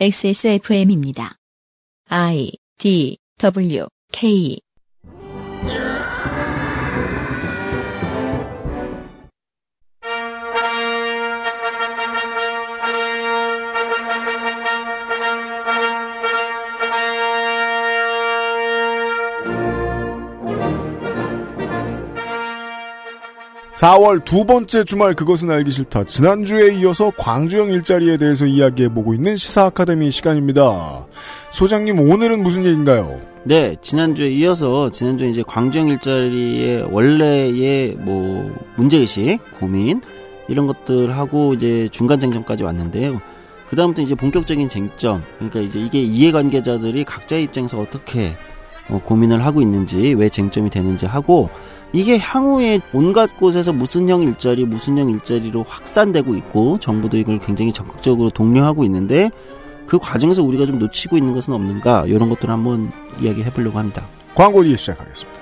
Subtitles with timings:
[0.00, 1.36] XSFM입니다.
[2.08, 4.60] I D W K
[23.82, 26.04] 사월두 번째 주말 그것은 알기 싫다.
[26.04, 31.08] 지난주에 이어서 광주형 일자리에 대해서 이야기해보고 있는 시사 아카데미 시간입니다.
[31.50, 33.20] 소장님 오늘은 무슨 얘기인가요?
[33.42, 40.00] 네, 지난주에 이어서 지난주에 이제 광주형 일자리의 원래의 뭐 문제의식, 고민
[40.46, 43.20] 이런 것들하고 이제 중간 쟁점까지 왔는데요.
[43.68, 48.36] 그 다음부터 이제 본격적인 쟁점, 그러니까 이제 이게 이해관계자들이 각자의 입장에서 어떻게
[48.88, 51.50] 어, 고민을 하고 있는지, 왜 쟁점이 되는지 하고
[51.92, 57.72] 이게 향후에 온갖 곳에서 무슨 형 일자리, 무슨 형 일자리로 확산되고 있고 정부도 이걸 굉장히
[57.72, 59.30] 적극적으로 독려하고 있는데
[59.86, 64.06] 그 과정에서 우리가 좀 놓치고 있는 것은 없는가 이런 것들을 한번 이야기해 보려고 합니다.
[64.34, 65.41] 광고 뒤에 시작하겠습니다.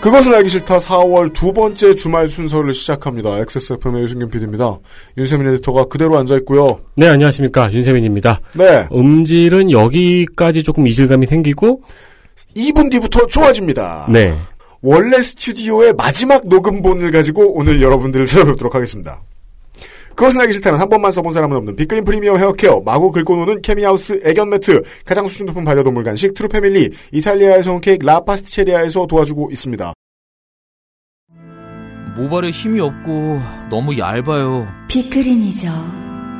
[0.00, 3.36] 그것은 알기 싫다 4월 두 번째 주말 순서를 시작합니다.
[3.38, 4.78] XSFM의 유승균 PD입니다.
[5.16, 6.80] 윤세민 에디터가 그대로 앉아있고요.
[6.96, 7.72] 네, 안녕하십니까.
[7.72, 8.40] 윤세민입니다.
[8.54, 8.86] 네.
[8.92, 11.82] 음질은 여기까지 조금 이질감이 생기고,
[12.56, 14.06] 2분 뒤부터 좋아집니다.
[14.10, 14.38] 네.
[14.80, 19.22] 원래 스튜디오의 마지막 녹음본을 가지고 오늘 여러분들을 찾아뵙도록 하겠습니다.
[20.18, 24.20] 그것은 알기 싫다는 한 번만 써본 사람은 없는 빅그린 프리미엄 헤어케어, 마구 긁고 노는 케미하우스
[24.24, 29.50] 애견 매트, 가장 수준 높은 반려동물 간식 트루 패밀리, 이탈리아에서 온 케이크 라 파스티체리아에서 도와주고
[29.52, 29.92] 있습니다.
[32.16, 34.66] 모발에 힘이 없고 너무 얇아요.
[34.88, 35.68] 빅그린이죠.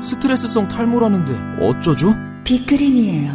[0.03, 2.17] 스트레스성 탈모라는데 어쩌죠?
[2.43, 3.33] 빅그린이에요.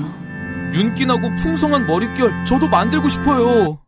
[0.75, 3.79] 윤기나고 풍성한 머릿결 저도 만들고 싶어요.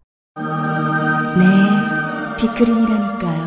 [1.38, 1.46] 네,
[2.40, 3.45] 빅그린이라니까요.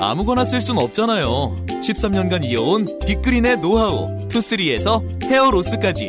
[0.00, 1.54] 아무거나 쓸 순 없잖아요.
[1.66, 6.08] 13년간 이어온 빅그린의 노하우 투쓰리에서 hair loss까지.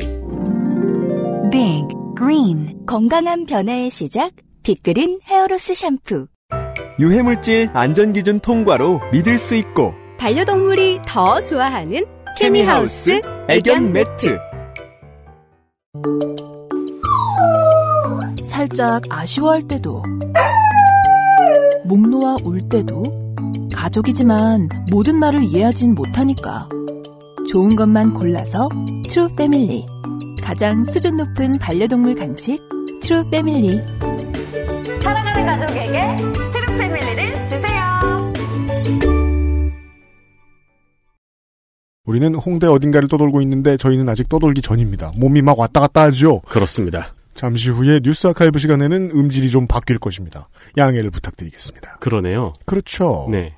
[1.51, 1.83] 빅
[2.15, 4.31] 그린 건강한 변화의 시작
[4.63, 6.27] 빅그린 hair loss 샴푸.
[6.99, 12.05] 유해물질 안전기준 통과로 믿을 수 있고 반려동물이 더 좋아하는
[12.37, 14.37] 케미하우스 애견 매트
[18.45, 20.03] 살짝 아쉬워할 때도
[21.85, 23.01] 목 놓아 울 때도
[23.73, 26.67] 가족이지만 모든 말을 이해하진 못하니까
[27.51, 28.69] 좋은 것만 골라서
[29.09, 29.85] 트루 패밀리
[30.43, 32.59] 가장 수준 높은 반려동물 간식
[33.03, 33.79] 트루 패밀리
[35.01, 36.17] 사랑하는 가족에게
[36.53, 38.31] 트루 패밀리를 주세요.
[42.05, 45.11] 우리는 홍대 어딘가를 떠돌고 있는데 저희는 아직 떠돌기 전입니다.
[45.17, 46.41] 몸이 막 왔다 갔다 하죠.
[46.41, 47.13] 그렇습니다.
[47.33, 50.49] 잠시 후에 뉴스 아카이브 시간에는 음질이 좀 바뀔 것입니다.
[50.77, 51.97] 양해를 부탁드리겠습니다.
[51.99, 52.53] 그러네요.
[52.65, 53.27] 그렇죠.
[53.31, 53.53] 네.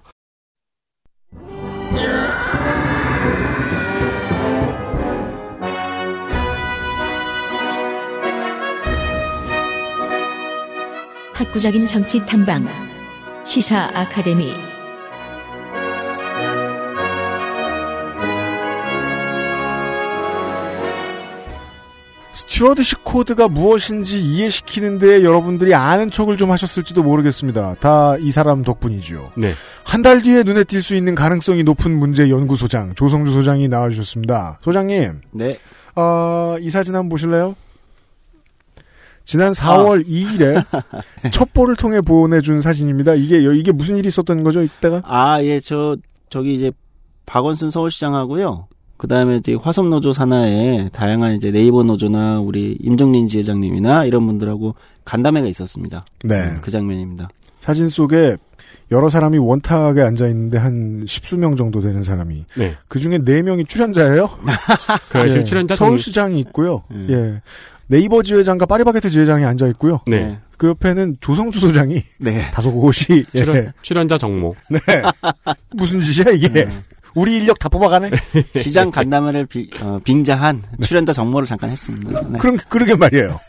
[11.44, 12.66] 학구적인 정치 탐방
[13.44, 14.54] 시사 아카데미
[22.36, 27.76] stewardship code가 무엇인지 이해시키는 데 여러분들이 아는 척을 좀 하셨을지도 모르겠습니다.
[27.80, 29.32] 다 이 사람 덕분이죠.
[29.38, 29.54] 네.
[29.84, 34.60] 한 달 뒤에 눈에 띌 수 있는 가능성이 높은 문제 연구소장 조성주 소장이 나와주셨습니다.
[34.64, 35.60] 소장님, 네.
[35.96, 37.56] 어, 이 사진 한번 보실래요?
[39.26, 40.64] 지난 4월 2일에
[41.32, 43.14] 첩보를 통해 보내준 사진입니다.
[43.16, 45.02] 이게 여- 이게 무슨 일이 있었던 거죠 이때가?
[45.06, 45.96] 아, 예, 저,
[46.30, 46.72] 저기 이제
[47.26, 48.68] 박원순 서울시장하고요.
[48.98, 54.76] 그 다음에 이제 화성노조 산하에 다양한 이제 네이버 노조나 우리 임종린 지회장님이나 이런 분들하고
[55.06, 56.06] 간담회가 있었습니다.
[56.24, 56.36] 네.
[56.42, 57.28] 음, 그 장면입니다.
[57.62, 58.38] 사진 속에
[58.92, 62.76] 여러 사람이 원탁에 앉아 있는데 한 십수 명 정도 되는 사람이 네.
[62.88, 64.30] 그 중에 네 명이 출연자예요.
[65.10, 65.30] 그 예.
[65.30, 66.84] 실 출연자 서울시장이 있고요.
[66.92, 67.08] 음.
[67.10, 67.42] 예.
[67.94, 70.00] 네이버 지회장과 파리바게트 지회장이 앉아 있고요.
[70.08, 70.40] 네.
[70.58, 72.50] 그 옆에는 조성주 소장이 네.
[72.50, 73.44] 다소 곳이 예.
[73.46, 74.56] 출연, 출연자 정모.
[74.70, 74.80] 네.
[75.78, 76.68] 무슨 짓이야 이게?
[77.14, 78.10] 우리 인력 다 뽑아가네.
[78.58, 82.22] 시장 간담회를 비- 어, 빙자한 출연자 정모를 잠깐 했습니다.
[82.30, 82.40] 네.
[82.40, 83.40] 그런 그러게 말이에요.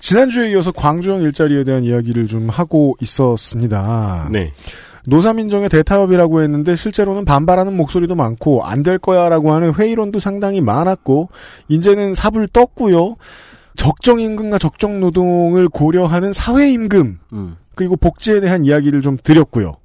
[0.00, 4.30] 지난주에 이어서 광주형 일자리에 대한 이야기를 좀 하고 있었습니다.
[4.32, 4.52] 네.
[5.08, 11.30] 노사민정의 대타협이라고 했는데 실제로는 반발하는 목소리도 많고 안 될 거야라고 하는 회의론도 상당히 많았고
[11.68, 13.16] 이제는 삽을 떴고요.
[13.76, 17.56] 적정 임금과 적정 노동을 고려하는 사회 임금 음.
[17.74, 19.76] 그리고 복지에 대한 이야기를 좀 드렸고요.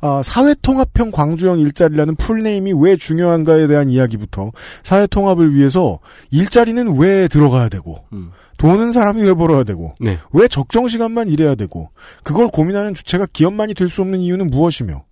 [0.00, 4.52] 아, 사회통합형 광주형 일자리라는 풀네임이 왜 중요한가에 대한 이야기부터
[4.82, 5.98] 사회통합을 위해서
[6.30, 8.30] 일자리는 왜 들어가야 되고 음.
[8.56, 10.18] 돈은 사람이 왜 벌어야 되고 네.
[10.32, 11.90] 왜 적정 시간만 일해야 되고
[12.22, 15.04] 그걸 고민하는 주체가 기업만이 될 수 없는 이유는 무엇이며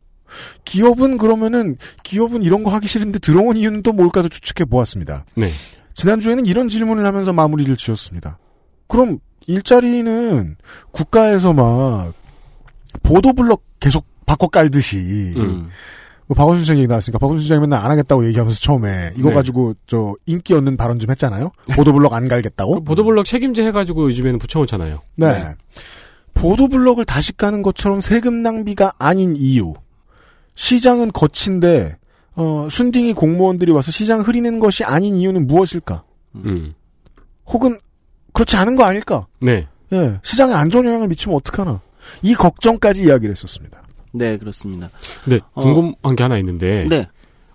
[0.64, 5.24] 기업은 그러면은 기업은 이런 거 하기 싫은데 들어온 이유는 또 뭘까도 추측해 보았습니다.
[5.34, 5.50] 네.
[5.94, 8.38] 지난주에는 이런 질문을 하면서 마무리를 지었습니다.
[8.88, 10.56] 그럼 일자리는
[10.90, 12.12] 국가에서 막
[13.02, 15.68] 보도블럭 계속 바꿔 깔듯이 음.
[16.26, 19.34] 뭐 박원순 시장 얘기 나왔으니까 박원순 시장이 맨날 안 하겠다고 얘기하면서 처음에 이거 네.
[19.34, 21.50] 가지고 저 인기 얻는 발언 좀 했잖아요.
[21.74, 22.74] 보도블럭 안 갈겠다고.
[22.74, 25.00] 그 보도블럭 책임제 해가지고 요즘에는 붙여놓잖아요.
[25.16, 25.54] 네.
[26.34, 29.74] 보도블럭을 다시 까는 것처럼 세금 낭비가 아닌 이유.
[30.54, 31.96] 시장은 거친데
[32.34, 36.04] 어, 순딩이 공무원들이 와서 시장 흐리는 것이 아닌 이유는 무엇일까?
[36.36, 36.74] 음.
[37.46, 37.78] 혹은
[38.32, 39.26] 그렇지 않은 거 아닐까?
[39.40, 39.66] 네.
[39.92, 41.80] 예, 시장에 안 좋은 영향을 미치면 어떡하나?
[42.22, 43.82] 이 걱정까지 이야기를 했었습니다.
[44.12, 44.90] 네, 그렇습니다.
[45.24, 45.62] 근데 어.
[45.62, 47.06] 궁금한 게 하나 있는데 네,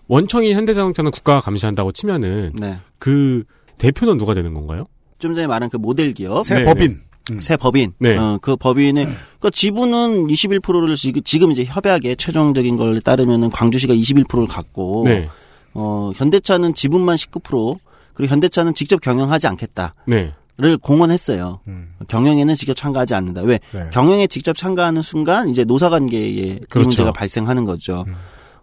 [0.08, 2.78] 원청이 현대자동차는 국가가 감시한다고 치면은 네.
[3.00, 3.44] 그
[3.78, 4.86] 대표는 누가 되는 건가요?
[5.20, 6.44] 좀 전에 말한 그 모델 기업.
[6.44, 7.02] 새 네, 법인.
[7.32, 7.40] 음.
[7.40, 7.94] 새 법인.
[8.00, 8.18] 네.
[8.18, 14.48] 어, 그 법인의, 그니까 지분은 21%를 지금, 지금 이제 협약에 최종적인 걸 따르면은 광주시가 21%를
[14.48, 15.28] 갖고, 네.
[15.74, 17.78] 어, 현대차는 지분만 19%,
[18.14, 19.94] 그리고 현대차는 직접 경영하지 않겠다.
[20.08, 20.34] 네.
[20.60, 21.60] 를 공언했어요.
[21.68, 21.94] 음.
[22.08, 23.42] 경영에는 직접 참가하지 않는다.
[23.44, 23.60] 왜?
[23.74, 23.90] 네.
[23.94, 26.88] 경영에 직접 참가하는 순간 이제 노사관계에 이 그렇죠.
[26.88, 28.04] 문제가 발생하는 거죠.
[28.08, 28.16] 음.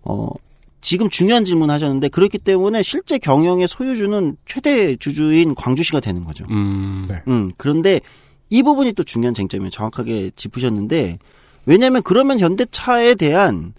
[0.03, 0.29] 어,
[0.81, 6.45] 지금 중요한 질문 하셨는데 그렇기 때문에 실제 경영의 소유주는 최대 주주인 광주시가 되는 거죠.
[6.51, 7.07] 음.
[7.09, 7.23] 네.
[7.29, 8.01] 음, 그런데
[8.51, 9.71] 이 부분이 또 중요한 쟁점이에요.
[9.71, 11.19] 정확하게 짚으셨는데
[11.65, 13.73] 왜냐하면 그러면 현대차에 대한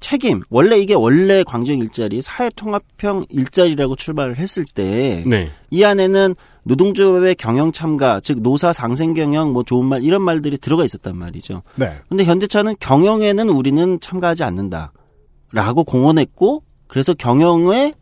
[0.00, 5.50] 책임 원래 이게 원래 광주형 일자리 사회통합형 일자리라고 출발을 했을 때 네.
[5.70, 6.34] 이 안에는
[6.64, 11.62] 노동조합의 경영 참가, 즉 노사 상생 경영, 뭐 좋은 말 이런 말들이 들어가 있었단 말이죠.
[11.76, 11.92] 네.
[12.08, 17.94] 근데 현대차는 경영에는 우리는 참가하지 않는다라고 공언했고, 그래서 경영의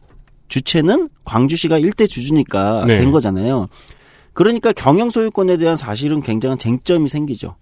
[0.48, 3.00] 주체는 광주시가 일대 주주니까 네.
[3.00, 3.68] 된 거잖아요.
[4.32, 7.56] 그러니까 경영 소유권에 대한 사실은 굉장한 쟁점이 생기죠.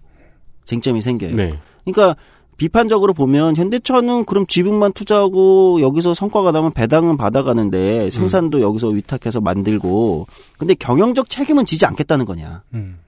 [0.65, 1.35] 쟁점이 생겨요.
[1.35, 1.59] 네.
[1.83, 2.15] 그러니까
[2.61, 10.27] 비판적으로 보면 현대차는 그럼 지분만 투자하고 여기서 성과가 나면 배당은 받아가는데 생산도 여기서 위탁해서 만들고
[10.59, 12.99] 근데 경영적 책임은 지지 않겠다는 거냐 음.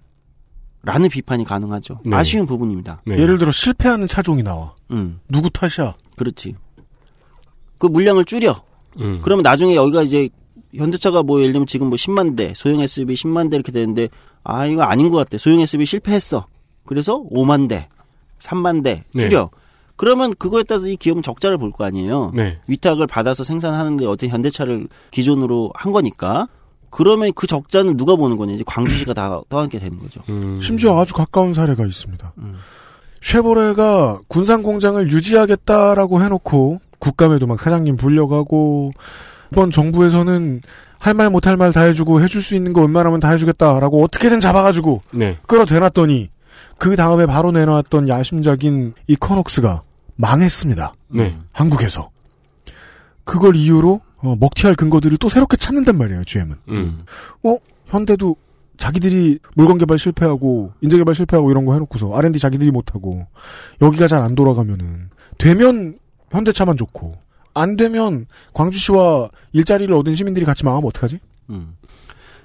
[0.81, 1.99] 라는 비판이 가능하죠.
[2.03, 2.15] 네.
[2.15, 3.03] 아쉬운 부분입니다.
[3.05, 3.19] 네.
[3.19, 4.73] 예를 들어 실패하는 차종이 나와.
[4.89, 5.93] 음, 누구 탓이야?
[6.17, 6.55] 그렇지.
[7.77, 8.59] 그 물량을 줄여.
[9.01, 9.21] 음.
[9.23, 10.29] 그러면 나중에 여기가 이제
[10.73, 14.09] 현대차가 뭐 예를 들면 지금 뭐 10만 대, 소형 SUV 10만 대 이렇게 되는데
[14.43, 15.37] 아 이거 아닌 것 같아.
[15.37, 16.47] 소형 SUV 실패했어.
[16.85, 17.87] 그래서 5만 대,
[18.43, 19.23] 3만 대 네.
[19.29, 19.49] 줄여.
[19.95, 22.31] 그러면 그거에 따라서 이 기업은 적자를 볼 거 아니에요.
[22.35, 22.59] 네.
[22.67, 26.47] 위탁을 받아서 생산하는데 어떤 현대차를 기존으로 한 거니까
[26.89, 30.21] 그러면 그 적자는 누가 보는 거냐 이제 광주시가 다 떠안게 되는 거죠.
[30.29, 30.59] 음.
[30.61, 32.33] 심지어 아주 가까운 사례가 있습니다.
[32.39, 32.55] 음.
[33.21, 38.91] 쉐보레가 군산 공장을 유지하겠다라고 해놓고 국감에도 막 사장님 불려가고
[39.51, 40.61] 이번 정부에서는
[40.99, 44.39] 할 말 못 할 말 다 해주고 해줄 수 있는 거 웬만하면 다 해주겠다라고 어떻게든
[44.39, 45.37] 잡아가지고 네.
[45.47, 46.29] 끌어대놨더니
[46.83, 49.83] 그 다음에 바로 내놓았던 야심작인 이커녹스가
[50.15, 50.93] 망했습니다.
[51.11, 51.37] 네.
[51.53, 52.09] 한국에서
[53.23, 56.25] 그걸 이유로 어, 먹튀할 근거들을 또 새롭게 찾는단 말이에요.
[56.25, 56.55] GM은.
[56.67, 57.05] 음.
[57.43, 57.55] 어?
[57.85, 58.35] 현대도
[58.75, 63.27] 자기들이 물건 개발 실패하고 인재 개발 실패하고 이런 거 해놓고서 R&D 자기들이 못하고
[63.81, 65.97] 여기가 잘 안 돌아가면은 되면
[66.31, 67.15] 현대차만 좋고
[67.53, 71.19] 안 되면 광주시와 일자리를 얻은 시민들이 같이 망하면 어떡하지?
[71.51, 71.77] 음.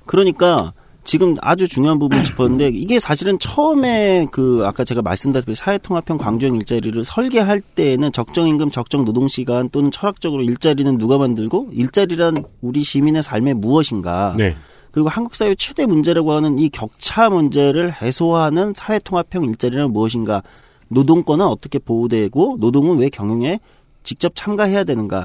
[0.06, 0.74] 그러니까
[1.08, 7.02] 지금 아주 중요한 부분 짚었는데 이게 사실은 처음에 그 아까 제가 말씀드렸듯이 사회통합형 광주형 일자리를
[7.02, 13.22] 설계할 때에는 적정 임금, 적정 노동 시간 또는 철학적으로 일자리는 누가 만들고 일자리란 우리 시민의
[13.22, 14.34] 삶의 무엇인가.
[14.36, 14.54] 네.
[14.90, 20.42] 그리고 한국 사회 최대 문제라고 하는 이 격차 문제를 해소하는 사회통합형 일자리는 무엇인가.
[20.88, 23.60] 노동권은 어떻게 보호되고 노동은 왜 경영에
[24.02, 25.24] 직접 참가해야 되는가.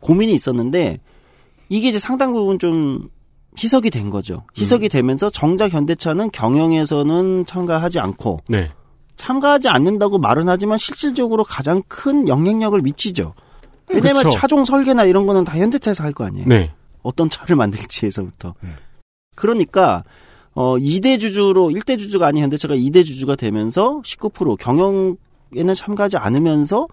[0.00, 0.98] 고민이 있었는데
[1.70, 3.08] 이게 이제 상당 부분 좀
[3.58, 4.44] 희석이 된 거죠.
[4.56, 8.70] 희석이 되면서 정작 현대차는 경영에서는 참가하지 않고 네.
[9.16, 13.34] 참가하지 않는다고 말은 하지만 실질적으로 가장 큰 영향력을 미치죠.
[13.88, 14.30] 왜냐면 그쵸.
[14.30, 16.46] 차종 설계나 이런 거는 다 현대차에서 할 거 아니에요.
[16.48, 16.72] 네.
[17.02, 18.54] 어떤 차를 만들지에서부터.
[19.34, 20.04] 그러니까
[20.54, 26.86] 어 2대 주주로 1대 주주가 아닌 현대차가 2대 주주가 되면서 19% 경영에는 참가하지 않으면서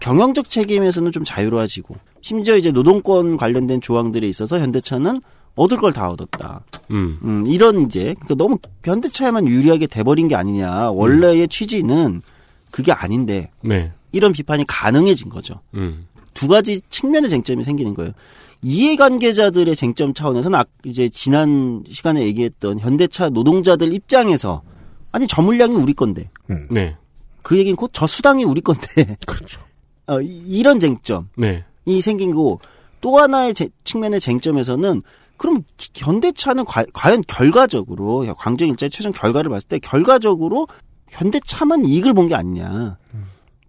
[0.00, 5.20] 경영적 책임에서는 좀 자유로워지고 심지어 이제 노동권 관련된 조항들에 있어서 현대차는
[5.54, 6.62] 얻을 걸 다 얻었다.
[6.90, 7.18] 음.
[7.22, 10.90] 음, 이런 이제 그러니까 너무 현대차에만 유리하게 돼버린 게 아니냐.
[10.90, 12.22] 원래의 취지는
[12.70, 13.92] 그게 아닌데 네.
[14.12, 15.60] 이런 비판이 가능해진 거죠.
[15.74, 16.06] 음.
[16.34, 18.12] 두 가지 측면의 쟁점이 생기는 거예요.
[18.62, 24.62] 이해관계자들의 쟁점 차원에서는 아, 이제 지난 시간에 얘기했던 현대차 노동자들 입장에서
[25.12, 26.30] 아니 저 물량이 우리 건데
[26.70, 26.96] 네.
[27.42, 29.60] 그 얘기는 곧 저 수당이 우리 건데 그렇죠.
[30.06, 31.64] 어, 이- 이런 쟁점이 네.
[32.00, 32.60] 생긴 거고
[33.00, 35.02] 또 하나의 제- 측면의 쟁점에서는
[35.42, 40.68] 그럼 기- 현대차는 과, 연 결과적으로 광정 일자리 최종 결과를 봤을 때 결과적으로
[41.10, 42.96] 현대차만 이익을 본 게 아니냐.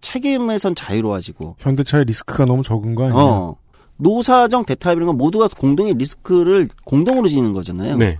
[0.00, 3.18] 책임에선 자유로워지고 현대차의 리스크가 너무 적은 거 아니에요?
[3.20, 3.56] 어.
[3.96, 7.96] 노사정 대타협 이런 건 모두가 공동의 리스크를 공동으로 지는 거잖아요.
[7.96, 8.18] 네.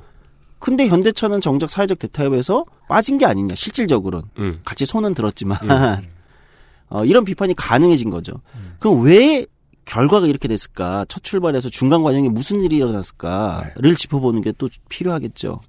[0.58, 4.28] 근데 현대차는 정작 사회적 대타협에서 빠진 게 아니냐, 실질적으로는.
[4.38, 4.60] 음.
[4.64, 5.58] 같이 손은 들었지만,
[6.90, 8.32] 어, 이런 비판이 가능해진 거죠.
[8.80, 9.46] 그럼 왜
[9.84, 11.04] 결과가 이렇게 됐을까?
[11.08, 15.60] 첫 출발에서 중간 과정에 무슨 일이 일어났을까를 짚어보는 게 또 필요하겠죠.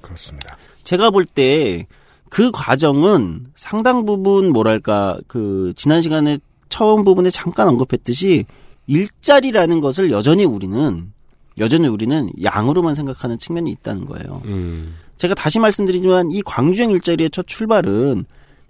[0.00, 0.56] 그렇습니다.
[0.84, 1.86] 제가 볼 때
[2.28, 8.44] 그 과정은 상당 부분 뭐랄까 그 지난 시간에 처음 부분에 잠깐 언급했듯이
[8.88, 11.12] 일자리라는 것을 여전히 우리는
[11.58, 14.42] 여전히 우리는 양으로만 생각하는 측면이 있다는 거예요.
[14.44, 14.94] 음.
[15.16, 18.26] 제가 다시 말씀드리지만 이 광주형 일자리의 첫 출발은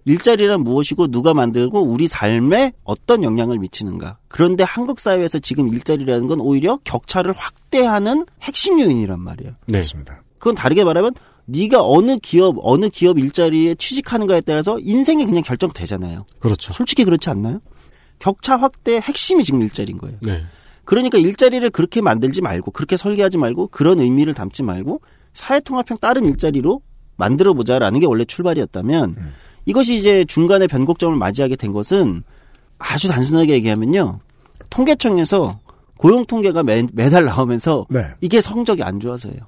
[0.06, 4.18] 일자리란 무엇이고 누가 만들고 우리 삶에 어떤 영향을 미치는가.
[4.28, 9.52] 그런데 한국 사회에서 지금 일자리라는 건 오히려 격차를 확대하는 핵심 요인이란 말이에요.
[9.66, 9.72] 네.
[9.72, 10.22] 그렇습니다.
[10.38, 11.12] 그건 다르게 말하면
[11.46, 16.25] 네가 어느 기업 어느 기업 일자리에 취직하는가에 따라서 인생이 그냥 결정되잖아요.
[16.38, 16.72] 그렇죠.
[16.72, 17.60] 솔직히 그렇지 않나요?
[18.20, 20.18] 격차 확대의 핵심이 지금 일자리인 거예요.
[20.22, 20.42] 네.
[20.84, 25.00] 그러니까 일자리를 그렇게 만들지 말고 그렇게 설계하지 말고 그런 의미를 담지 말고
[25.32, 26.80] 사회통합형 다른 일자리로
[27.16, 29.16] 만들어 보자라는 게 원래 출발이었다면
[29.66, 32.23] 이것이 이제 중간에 변곡점을 맞이하게 된 것은
[32.78, 34.20] 아주 단순하게 얘기하면요.
[34.70, 35.58] 통계청에서
[35.99, 38.04] 고용 통계가 매, 매달 나오면서 네.
[38.20, 39.40] 이게 성적이 안 좋아서예요.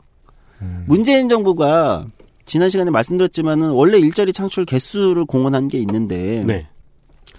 [0.87, 2.07] 문재인 정부가
[2.47, 6.67] 지난 시간에 말씀드렸지만은 원래 일자리 창출 개수를 공언한 게 있는데 네.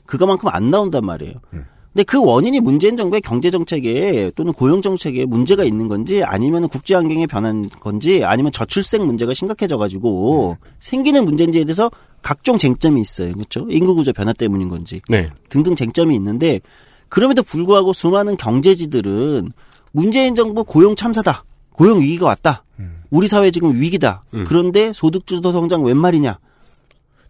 [0.06, 1.34] 그거만큼 안 나온단 말이에요.
[1.92, 6.94] 근데 그 원인이 문재인 정부의 경제 정책에 또는 고용 정책에 문제가 있는 건지 아니면 국제
[6.94, 11.90] 환경에 변한 건지 아니면 저출생 문제가 심각해져 가지고 생기는 문제인지에 대해서
[12.22, 13.34] 각종 쟁점이 있어요.
[13.34, 13.66] 그렇죠?
[13.70, 15.30] 인구 구조 변화 때문인 건지 네.
[15.50, 16.60] 등등 쟁점이 있는데
[17.08, 19.52] 그럼에도 불구하고 수많은 경제지들은
[19.92, 21.44] 문재인 정부 고용 참사다.
[21.72, 22.64] 고용 위기가 왔다.
[23.10, 24.22] 우리 사회 지금 위기다.
[24.36, 24.44] 음.
[24.48, 26.38] 그런데 소득주도 성장 웬 말이냐?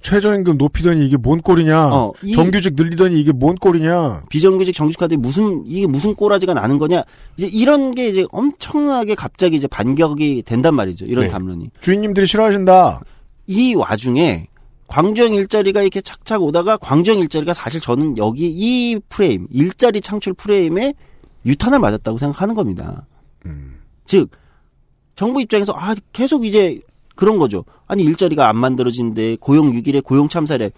[0.01, 1.87] 최저임금 높이더니 이게 뭔 꼴이냐?
[1.93, 4.23] 어, 이- 정규직 늘리더니 이게 뭔 꼴이냐?
[4.29, 7.03] 비정규직 정규직화돼 무슨 이게 무슨 꼬라지가 나는 거냐
[7.35, 11.29] 이제 이런 게 이제 엄청나게 갑자기 이제 반격이 된단 말이죠 이런 네.
[11.29, 13.01] 담론이 주인님들이 싫어하신다.
[13.47, 14.47] 이 와중에
[14.89, 20.93] 광주형 일자리가 이렇게 착착 오다가 광주형 일자리가 사실 저는 여기 이 프레임 일자리 창출 프레임에
[21.45, 23.05] 유탄을 맞았다고 생각하는 겁니다.
[24.05, 24.31] 즉
[25.15, 26.79] 정부 입장에서 아 계속 이제
[27.15, 27.65] 그런 거죠.
[27.87, 30.71] 아니 일자리가 안 만들어진데 고용 6일에 고용 참사래.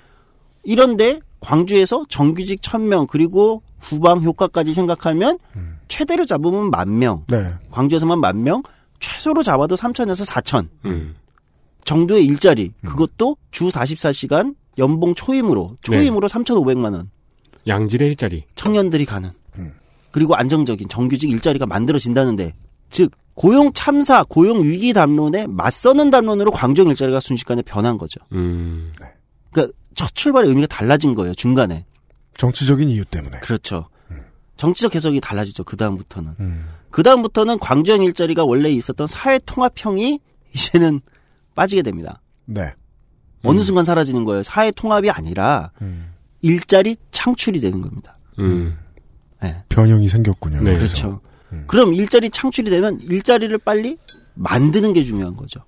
[0.64, 5.40] 이런데 광주에서 정규직 1000명 그리고 후방 효과까지 생각하면
[5.88, 7.24] 최대로 잡으면 만 명.
[7.28, 7.54] 네.
[7.72, 8.62] 광주에서만 만 명,
[9.00, 11.16] 최소로 잡아도 3천에서 4천 음.
[11.86, 12.72] 정도의 일자리.
[12.86, 17.10] 그것도 주 44시간 연봉 초임으로 초임으로 3,500만 원.
[17.68, 18.46] 양질의 일자리.
[18.56, 19.32] 청년들이 가는.
[20.12, 22.54] 그리고 안정적인 정규직 일자리가 만들어진다는데
[22.90, 28.20] 즉 고용 참사, 고용 위기 담론에 맞서는 담론으로 광주형 일자리가 순식간에 변한 거죠.
[28.34, 28.92] 음.
[29.52, 31.34] 그러니까 첫 출발의 의미가 달라진 거예요.
[31.34, 31.86] 중간에.
[32.38, 33.40] 정치적인 이유 때문에.
[33.40, 33.88] 그렇죠.
[34.58, 35.64] 정치적 해석이 달라지죠.
[35.64, 36.36] 그 다음부터는.
[36.90, 40.20] 그 다음부터는 광주형 일자리가 원래 있었던 사회 통합형이
[40.54, 41.00] 이제는
[41.62, 42.22] 빠지게 됩니다.
[42.46, 42.74] 네.
[43.44, 44.42] 어느 순간 사라지는 거예요.
[44.42, 45.72] 사회 통합이 아니라
[46.42, 48.18] 일자리 창출이 되는 겁니다.
[48.40, 48.78] 음.
[49.44, 49.64] 네.
[49.70, 50.62] 변형이 생겼군요.
[50.62, 50.76] 네.
[50.76, 51.22] 그렇죠.
[51.68, 53.98] 그럼 일자리 창출이 되면 일자리를 빨리
[54.34, 55.60] 만드는 게 중요한 거죠.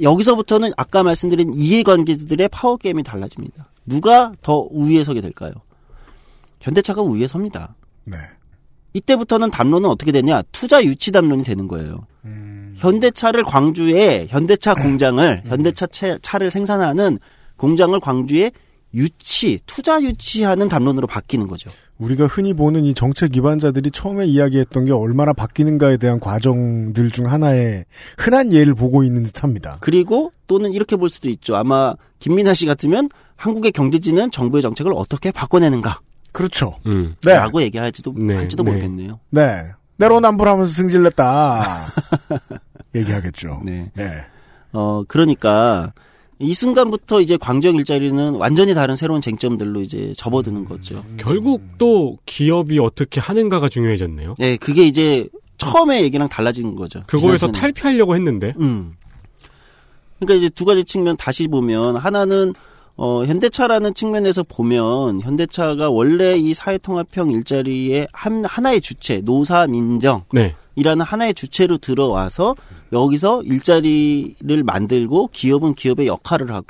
[0.00, 3.68] 여기서부터는 아까 말씀드린 이해관계들의 파워 게임이 달라집니다.
[3.84, 5.52] 누가 더 우위에 서게 될까요?
[6.60, 7.74] 현대차가 우위에 섭니다.
[8.04, 8.16] 네.
[8.92, 10.42] 이때부터는 담론은 어떻게 되냐?
[10.52, 12.06] 투자 유치 담론이 되는 거예요.
[12.76, 17.18] 현대차를 광주에 현대차 공장을 현대차 차- 차를 생산하는
[17.56, 18.50] 공장을 광주에
[18.94, 21.70] 유치, 투자 유치하는 담론으로 바뀌는 거죠.
[21.98, 27.84] 우리가 흔히 보는 이 정책 위반자들이 처음에 이야기했던 게 얼마나 바뀌는가에 대한 과정들 중 하나의
[28.18, 29.78] 흔한 예를 보고 있는 듯합니다.
[29.80, 31.56] 그리고 또는 이렇게 볼 수도 있죠.
[31.56, 36.00] 아마 김민하 씨 같으면 한국의 경제지는 정부의 정책을 어떻게 바꿔내는가?
[36.32, 36.76] 그렇죠.
[36.86, 37.14] 음.
[37.24, 37.34] 네.
[37.34, 38.70] 라고 얘기할지도 네, 할지도 네.
[38.72, 39.20] 모르겠네요.
[39.30, 39.64] 네.
[39.96, 41.64] 내로남불하면서 승질냈다.
[42.94, 43.62] 얘기하겠죠.
[43.64, 43.90] 네.
[43.94, 44.04] 네.
[44.72, 45.92] 어 그러니까
[46.38, 51.04] 이 순간부터 이제 광주형 일자리는 완전히 다른 새로운 쟁점들로 이제 접어드는 거죠.
[51.16, 54.34] 결국 또 기업이 어떻게 하는가가 중요해졌네요.
[54.38, 57.04] 네, 그게 이제 처음에 얘기랑 달라진 거죠.
[57.06, 57.52] 그거에서.
[57.52, 58.54] 탈피하려고 했는데.
[58.58, 58.96] 음.
[60.18, 62.54] 그러니까 이제 두 가지 측면 다시 보면 하나는
[63.04, 70.54] 어 현대차라는 측면에서 보면 현대차가 원래 이 사회통합형 일자리의 한 하나의 주체 노사 민정 네.
[70.76, 72.54] 이라는 하나의 주체로 들어와서
[72.92, 76.66] 여기서 일자리를 만들고 기업은 기업의 역할을 하고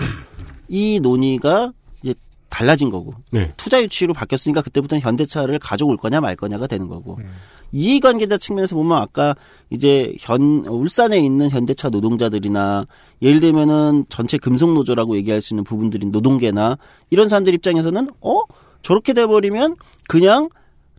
[0.69, 2.15] 이 논의가 이제
[2.49, 3.51] 달라진 거고 네.
[3.59, 7.29] 투자 유치로 바뀌었으니까 그때부터는 현대차를 가져올 거냐 말 거냐가 되는 거고 음.
[7.73, 9.35] 이해관계자 측면에서 보면 아까
[9.71, 12.87] 이제 현 울산에 있는 현대차 노동자들이나
[13.23, 16.79] 예를 들면은 전체 금속 노조라고 얘기할 수 있는 부분들인 노동계나
[17.11, 18.43] 이런 사람들 입장에서는 어
[18.83, 19.77] 저렇게 돼버리면
[20.09, 20.49] 그냥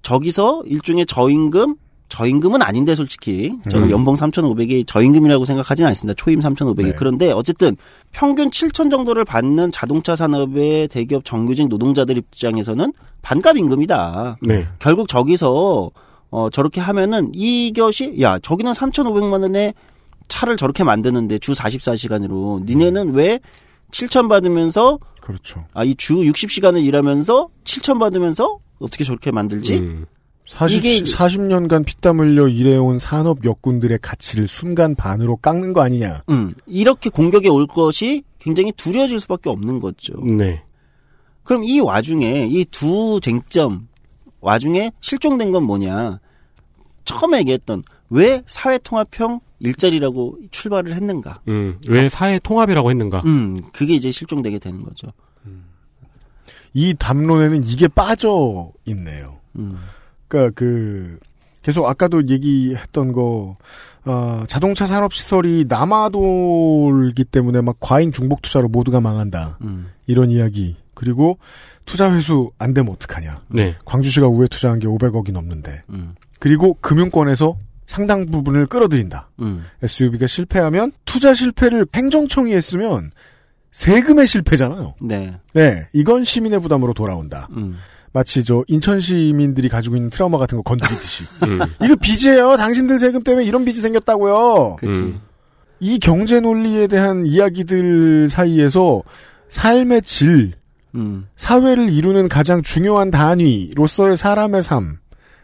[0.02, 1.76] 저기서 일종의 저임금
[2.10, 3.92] 저임금은 아닌데 솔직히 저는 음.
[3.92, 6.14] 연봉 3,500이 저임금이라고 생각하지는 않습니다.
[6.16, 6.94] 초임 3,500이 네.
[6.96, 7.76] 그런데 어쨌든
[8.12, 14.38] 평균 7천 정도를 받는 자동차 산업의 대기업 정규직 노동자들 입장에서는 반값 임금이다.
[14.42, 14.68] 네.
[14.78, 15.90] 결국 저기서
[16.36, 19.74] 어 저렇게 하면은 이것이 야 저기는 3,500만 원에
[20.30, 23.40] 차를 저렇게 만드는데 주 44시간으로 니네는 왜
[23.92, 25.66] 7천 받으면서 그렇죠.
[25.76, 29.76] 아 이 주 60시간을 일하면서 7천 받으면서 어떻게 저렇게 만들지?
[29.76, 30.06] 음.
[30.48, 36.24] 40, 이게- 40년간 피땀 흘려 일해온 산업 역군들의 가치를 순간 반으로 깎는 거 아니냐.
[36.30, 40.14] 음, 이렇게 공격에 올 것이 굉장히 두려워질 수밖에 없는 거죠.
[40.26, 40.64] 네.
[41.44, 43.88] 그럼 이 와중에 이 두 쟁점
[44.42, 46.20] 와중에 실종된 건 뭐냐?
[47.06, 51.42] 처음에 얘기했던 왜 사회통합형 일자리라고 출발을 했는가?
[51.48, 51.80] 음.
[51.88, 53.24] 왜 사회 통합이라고 했는가?
[53.26, 55.08] 음, 그게 이제 실종되게 되는 거죠.
[56.74, 59.40] 이 담론에는 이게 빠져 있네요.
[59.56, 59.78] 음,
[60.28, 61.20] 그러니까 그
[61.62, 63.58] 계속 아까도 얘기했던 거
[64.06, 69.60] 어, 자동차 산업 시설이 남아돌기 때문에 막 과잉 중복 투자로 모두가 망한다.
[69.62, 70.76] 음, 이런 이야기.
[70.94, 71.38] 그리고
[71.86, 73.44] 투자 회수 안 되면 어떡하냐.
[73.50, 73.76] 네.
[73.86, 75.84] 광주시가 우회 투자한 게 500억이 넘는데.
[75.90, 79.30] 음, 그리고 금융권에서 상당 부분을 끌어들인다.
[79.40, 83.12] 음, SUV가 실패하면 투자 실패를 행정청이 했으면
[83.72, 84.96] 세금의 실패잖아요.
[85.00, 87.48] 네, 네, 이건 시민의 부담으로 돌아온다.
[87.56, 87.78] 음,
[88.12, 91.24] 마치 저 인천 시민들이 가지고 있는 트라우마 같은 거 건드리듯이.
[91.48, 91.60] 음.
[91.82, 92.58] 이거 빚이에요.
[92.58, 94.76] 당신들 세금 때문에 이런 빚이 생겼다고요.
[94.82, 95.00] 그렇지.
[95.00, 95.22] 음.
[95.80, 99.02] 이 경제 논리에 대한 이야기들 사이에서
[99.48, 100.56] 삶의 질,
[100.96, 104.98] 음, 사회를 이루는 가장 중요한 단위로서의 사람의 삶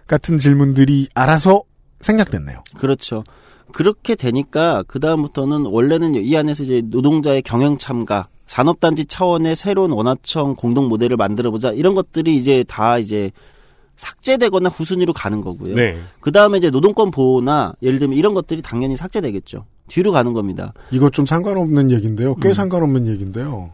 [0.09, 1.61] 같은 질문들이 알아서
[2.01, 2.63] 생략됐네요.
[2.77, 3.23] 그렇죠.
[3.71, 10.55] 그렇게 되니까 그 다음부터는 원래는 이 안에서 이제 노동자의 경영 참가, 산업단지 차원의 새로운 원화청
[10.55, 13.31] 공동 모델을 만들어보자 이런 것들이 이제 다 이제
[13.95, 15.75] 삭제되거나 후순위로 가는 거고요.
[15.75, 15.99] 네.
[16.19, 19.65] 그 다음에 이제 노동권 보호나 예를 들면 이런 것들이 당연히 삭제되겠죠.
[19.87, 20.73] 뒤로 가는 겁니다.
[20.89, 22.33] 이거 좀 상관없는 얘기인데요.
[22.35, 22.53] 꽤 음.
[22.53, 23.73] 상관없는 얘기인데요.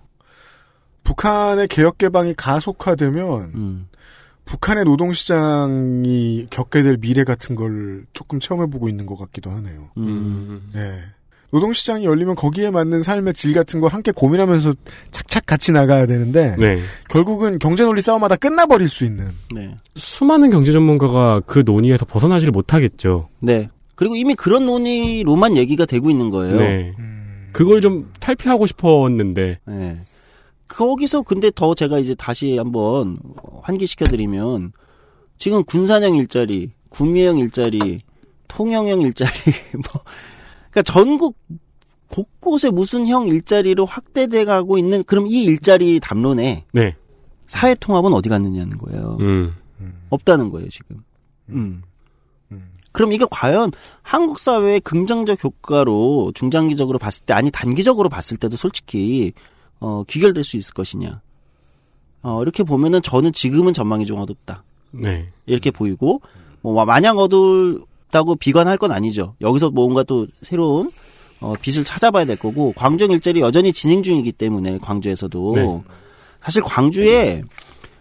[1.06, 3.88] 북한의 개혁 개방이 가속화되면 음,
[4.46, 9.90] 북한의 노동시장이 겪게 될 미래 같은 걸 조금 체험해보고 있는 것 같기도 하네요.
[9.98, 10.72] 음, 음.
[10.76, 11.16] 예.
[11.52, 14.74] 노동시장이 열리면 거기에 맞는 삶의 질 같은 걸 함께 고민하면서
[15.12, 16.80] 착착 같이 나가야 되는데 네.
[17.10, 23.30] 결국은 경제 논리 싸움하다 끝나버릴 수 있는 네, 수많은 경제 전문가가 그 논의에서 벗어나지를 못하겠죠.
[23.40, 23.70] 네.
[23.96, 26.58] 그리고 이미 그런 논의로만 얘기가 되고 있는 거예요.
[26.58, 26.94] 네.
[27.54, 29.60] 그걸 좀 탈피하고 싶었는데.
[29.66, 29.98] 네.
[30.68, 33.18] 거기서 근데 더 제가 이제 다시 한번
[33.62, 34.72] 환기시켜드리면
[35.38, 38.00] 지금 군산형 일자리, 구미형 일자리,
[38.48, 39.32] 통영형 일자리,
[39.74, 40.04] 뭐,
[40.72, 41.38] 그러니까 전국
[42.08, 46.96] 곳곳에 무슨 형 일자리로 확대돼 가고 있는 그럼 이 일자리 담론에 네.
[47.48, 49.18] 사회 통합은 어디 갔느냐는 거예요.
[49.20, 49.56] 음.
[50.10, 51.04] 없다는 거예요 지금.
[51.50, 51.82] 음.
[52.96, 59.34] 그럼 이게 과연 한국 사회의 긍정적 효과로 중장기적으로 봤을 때 아니 단기적으로 봤을 때도 솔직히
[59.80, 61.22] 어 귀결될 수 있을 것이냐.
[62.22, 64.64] 어 이렇게 보면은 저는 지금은 전망이 좀 어둡다.
[64.92, 65.30] 네.
[65.46, 66.22] 이렇게 보이고
[66.62, 69.36] 뭐 마냥 어둡다고 비관할 건 아니죠.
[69.42, 70.90] 여기서 뭔가 또 새로운
[71.42, 75.82] 어 빛을 찾아봐야 될 거고 광주형 일자리 여전히 진행 중이기 때문에 광주에서도 네.
[76.42, 77.44] 사실 광주에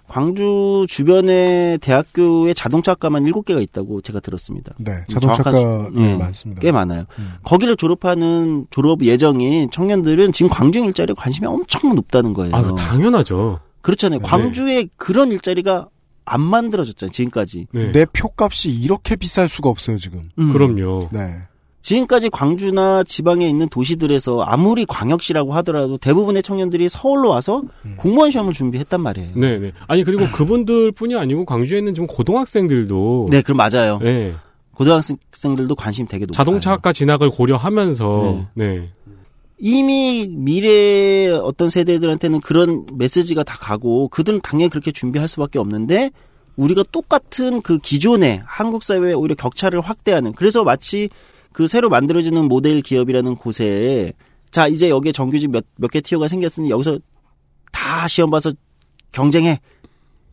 [0.09, 4.75] 광주 주변에 대학교에 자동차학과만 7개가 있다고 제가 들었습니다.
[4.79, 6.61] 네, 정확한 자동차가 수- 예, 많습니다.
[6.61, 7.05] 꽤 많아요.
[7.19, 7.33] 음.
[7.43, 12.55] 거기를 졸업하는 졸업 예정인 청년들은 지금 광주형 일자리에 관심이 엄청 높다는 거예요.
[12.55, 13.61] 아, 당연하죠.
[13.81, 14.21] 그렇잖아요.
[14.21, 14.25] 네.
[14.27, 15.89] 광주에 그런 일자리가
[16.27, 17.11] 안 만들어졌잖아요.
[17.13, 17.67] 지금까지.
[17.73, 17.93] 네.
[17.93, 20.31] 내 표값이 이렇게 비쌀 수가 없어요 지금.
[20.39, 20.53] 음.
[20.53, 21.09] 그럼요.
[21.13, 21.39] 네.
[21.85, 27.97] 지금까지 광주나 지방에 있는 도시들에서 아무리 광역시라고 하더라도 대부분의 청년들이 서울로 와서 음.
[27.99, 29.33] 공무원 시험을 준비했단 말이에요.
[29.37, 29.73] 네, 네.
[29.87, 33.29] 아니, 그리고 그분들뿐이 아니고 광주에 있는 지금 고등학생들도.
[33.31, 33.99] 네, 그럼 맞아요.
[34.03, 34.35] 네.
[34.73, 36.33] 고등학생들도 관심 되게 높아요.
[36.33, 38.47] 자동차학과 진학을 고려하면서.
[38.55, 38.89] 네.
[39.59, 46.13] 이미 미래 어떤 세대들한테는 그런 메시지가 다 가고 그들은 당연히 그렇게 준비할 수밖에 없는데
[46.57, 51.09] 우리가 똑같은 그 기존의 한국 사회의 오히려 격차를 확대하는 그래서 마치
[51.55, 54.13] 그 새로 만들어지는 모델 기업이라는 곳에
[54.51, 56.99] 자 이제 여기에 정규직 몇 몇 개 티어가 생겼으니 여기서
[57.71, 58.53] 다 시험 봐서
[59.13, 59.61] 경쟁해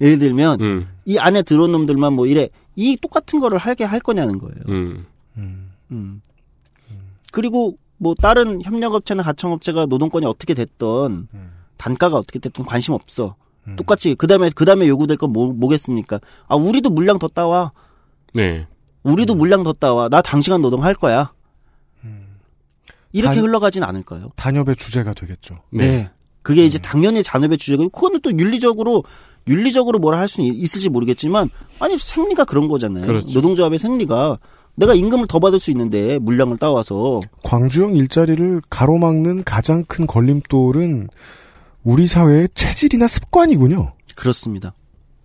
[0.02, 4.40] 예를 들면 음, 이 안에 들어온 놈들만 뭐 이래 이 똑같은 거를 하게 할 거냐는
[4.40, 4.56] 거예요.
[4.70, 5.06] 음.
[5.92, 6.22] 음.
[7.32, 11.28] 그리고 뭐 다른 협력업체나 가청업체가 노동권이 어떻게 됐던
[11.78, 13.36] 단가가 어떻게 됐든 관심 없어.
[13.76, 16.20] 똑같이 그다음에 그다음에 요구될 건 뭐, 뭐겠습니까?
[16.48, 17.72] 아 우리도 물량 더 따와.
[18.34, 18.66] 네.
[19.04, 20.10] 우리도 물량 더 따와.
[20.10, 21.32] 나 장시간 노동 할 거야.
[23.14, 24.32] 이렇게 단- 흘러가진 않을까요?
[24.38, 25.56] 단협의 주제가 되겠죠.
[25.70, 26.10] 네.
[26.44, 29.04] 그게 이제 당연히 잔업의 주제고 그거는 또 윤리적으로
[29.48, 33.06] 윤리적으로 뭐라 할 수는 있을지 모르겠지만 아니 생리가 그런 거잖아요.
[33.06, 33.28] 그렇죠.
[33.34, 34.40] 노동조합의 생리가
[34.76, 41.10] 내가 임금을 더 받을 수 있는데 물량을 따와서 광주형 일자리를 가로막는 가장 큰 걸림돌은
[41.84, 43.94] 우리 사회의 체질이나 습관이군요.
[44.16, 44.74] 그렇습니다.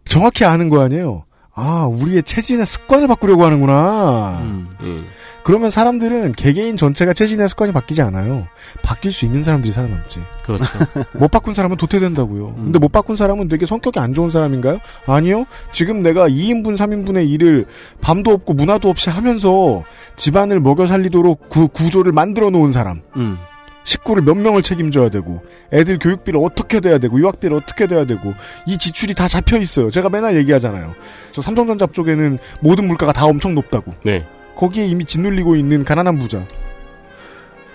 [0.07, 1.25] 정확히 아는 거 아니에요.
[1.57, 4.39] 아, 우리의 체질이나 습관을 바꾸려고 하는구나.
[4.43, 5.07] 음.
[5.43, 8.47] 그러면 사람들은 개개인 전체가 체질이나 습관이 바뀌지 않아요.
[8.83, 10.21] 바뀔 수 있는 사람들이 살아남지.
[10.43, 10.65] 그렇죠.
[11.15, 12.49] 못 바꾼 사람은 도태된다고요.
[12.49, 12.65] 음.
[12.65, 14.81] 근데 못 바꾼 사람은 되게 성격이 안 좋은 사람인가요?
[15.07, 15.47] 아니요.
[15.71, 17.67] 지금 내가 2인분, 3인분의 일을
[18.01, 19.85] 밤도 없고 문화도 없이 하면서
[20.17, 23.03] 집안을 먹여 살리도록 그 구조를 만들어 놓은 사람.
[23.17, 23.39] 음.
[23.87, 28.35] 식구를 몇 명을 책임져야 되고 애들 교육비를 어떻게 돼야 되고 유학비를 어떻게 돼야 되고
[28.67, 29.93] 이 지출이 다 잡혀 있어요.
[29.93, 30.93] 제가 맨날 얘기하잖아요.
[31.31, 33.95] 저 삼성전자 쪽에는 모든 물가가 다 엄청 높다고.
[34.05, 34.27] 네.
[34.57, 36.45] 거기에 이미 짓눌리고 있는 가난한 부자.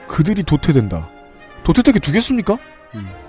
[0.07, 1.07] 그들이 도태된다.
[1.63, 2.57] 도태되게 두겠습니까?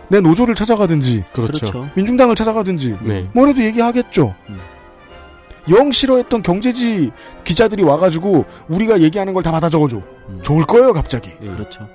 [0.09, 1.53] 내 노조를 찾아가든지 그렇죠.
[1.53, 1.89] 그렇죠.
[1.95, 3.29] 민중당을 찾아가든지 네.
[3.33, 4.35] 뭐라도 얘기하겠죠.
[5.71, 7.13] 영 싫어했던 경제지
[7.45, 10.03] 기자들이 와가지고 우리가 얘기하는 걸 다 받아 적어줘.
[10.43, 11.31] 좋을 거예요, 갑자기.
[11.37, 11.89] 그렇죠.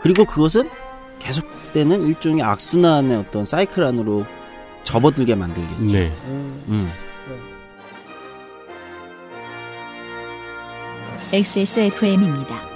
[0.00, 0.68] 그리고 그것은
[1.18, 4.24] 계속되는 일종의 악순환의 어떤 사이클 안으로
[4.84, 5.84] 접어들게 만들겠죠.
[5.84, 6.12] 네.
[6.68, 6.90] 음.
[11.32, 12.68] XSFM입니다.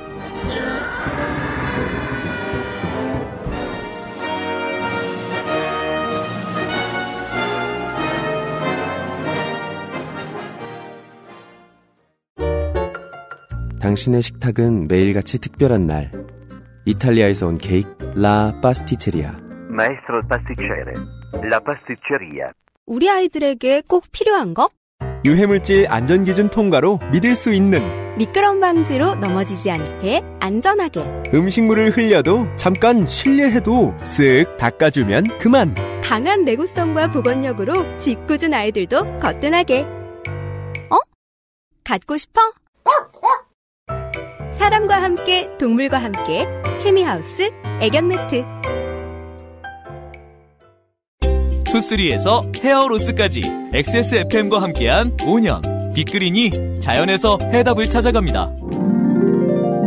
[13.81, 16.11] 당신의 식탁은 매일같이 특별한 날.
[16.85, 19.37] 이탈리아에서 온 케이크 라 파스티체리아.
[19.71, 20.93] Maestro pasticcere,
[21.45, 22.53] la pasticceria.
[22.87, 24.69] 우리 아이들에게 꼭 필요한 거?
[25.25, 27.81] 유해물질 안전기준 통과로 믿을 수 있는
[28.19, 31.01] 미끄럼 방지로 넘어지지 않게 안전하게
[31.33, 35.75] 음식물을 흘려도 잠깐 실례해도 쓱 닦아주면 그만.
[36.03, 39.83] 강한 내구성과 보건력으로 짓궂은 아이들도 거뜬하게
[40.91, 40.99] 어?
[41.85, 42.41] 갖고 싶어?
[44.55, 46.47] 사람과 함께 동물과 함께
[46.83, 48.45] 케미하우스 애견 매트
[51.65, 53.41] 투쓰리에서 헤어로스까지
[53.73, 58.51] XSFM과 함께한 5년 빅그린이 자연에서 해답을 찾아갑니다.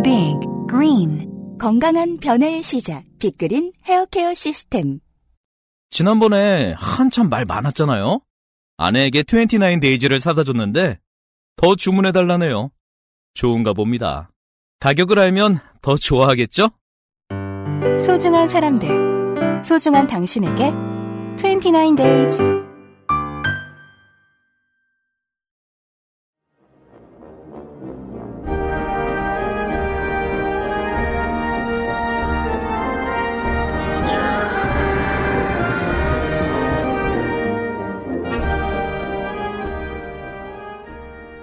[0.03, 4.99] Big Green 건강한 변화의 시작 빅그린 헤어케어 시스템
[5.91, 8.19] 지난번에 한참 말 많았잖아요.
[8.77, 10.99] 아내에게 29 데이즈를 사다 줬는데
[11.55, 12.71] 더 주문해 달라네요.
[13.33, 14.31] 좋은가 봅니다.
[14.85, 16.69] 가격을 알면 더 좋아하겠죠?
[17.99, 20.71] 소중한 사람들, 소중한 당신에게
[21.35, 22.39] 29 days.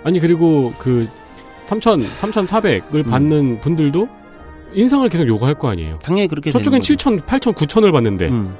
[0.04, 1.08] 아니 그리고 그
[1.66, 4.08] 3,000, 3,400을 받는 분들도
[4.74, 5.98] 인상을 계속 요구할 거 아니에요.
[6.02, 6.86] 당연히 그렇게 저쪽엔 되는 거죠.
[6.94, 8.56] 7,000, 8,000, 9,000을 받는데 음.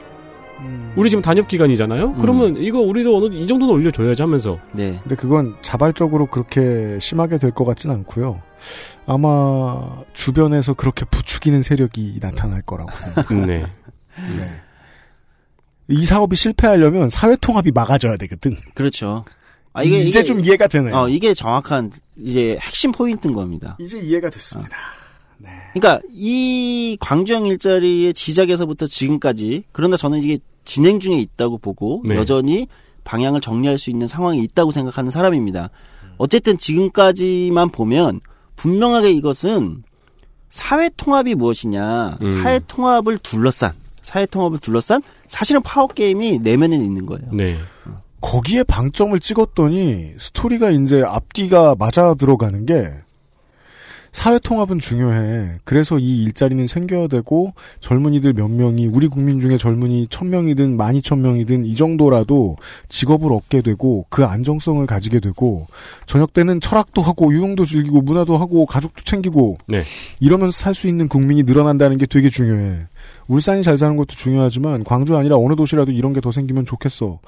[0.95, 2.15] 우리 지금 단협 기간이잖아요.
[2.21, 4.99] 그러면 이거 우리도 어느 이 정도는 올려줘야지 하면서 네.
[5.03, 8.41] 근데 그건 자발적으로 그렇게 심하게 될 것 같진 않고요.
[9.07, 12.91] 아마 주변에서 그렇게 부추기는 세력이 나타날 거라고.
[13.47, 13.65] 네.
[14.37, 14.51] 네.
[15.88, 18.57] 이 사업이 실패하려면 사회 통합이 막아져야 되거든.
[18.75, 19.25] 그렇죠.
[19.75, 20.95] 아, 이제 이게, 좀 이해가 되네요.
[20.95, 23.77] 어, 이게 정확한 이제 핵심 포인트인 겁니다.
[23.81, 24.77] 이제 이해가 됐습니다.
[25.75, 32.15] 그러니까 이 광주형 일자리의 시작에서부터 지금까지 그러나 저는 이게 진행 중에 있다고 보고 네.
[32.17, 32.69] 여전히
[33.05, 35.71] 방향을 정리할 수 있는 상황이 있다고 생각하는 사람입니다.
[36.19, 38.21] 어쨌든 지금까지만 보면
[38.57, 39.83] 분명하게 이것은
[40.49, 42.29] 사회 통합이 무엇이냐, 음.
[42.29, 47.31] 사회 통합을 둘러싼 사회 통합을 둘러싼 사실은 파워 게임이 내면에 있는 거예요.
[47.33, 47.59] 네.
[48.23, 52.91] 거기에 방점을 찍었더니 스토리가 이제 앞뒤가 맞아 들어가는 게
[54.13, 55.61] 사회 통합은 중요해.
[55.65, 60.95] 그래서 이 일자리는 생겨야 되고 젊은이들 몇 명이 우리 국민 중에 젊은이 천 명이든 만
[60.97, 62.57] 이천 명이든 이 정도라도
[62.91, 65.67] 직업을 얻게 되고 그 안정성을 가지게 되고
[66.05, 69.83] 저녁 때는 철학도 하고 유흥도 즐기고 문화도 하고 가족도 챙기고 네.
[70.21, 72.87] 이러면서 살 수 있는 국민이 늘어난다는 게 되게 중요해.
[73.29, 77.19] 울산이 잘 사는 것도 중요하지만 광주 아니라 어느 도시라도 이런 게 더 생기면 좋겠어.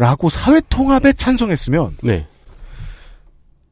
[0.00, 2.26] 라고 사회 통합에 찬성했으면 네.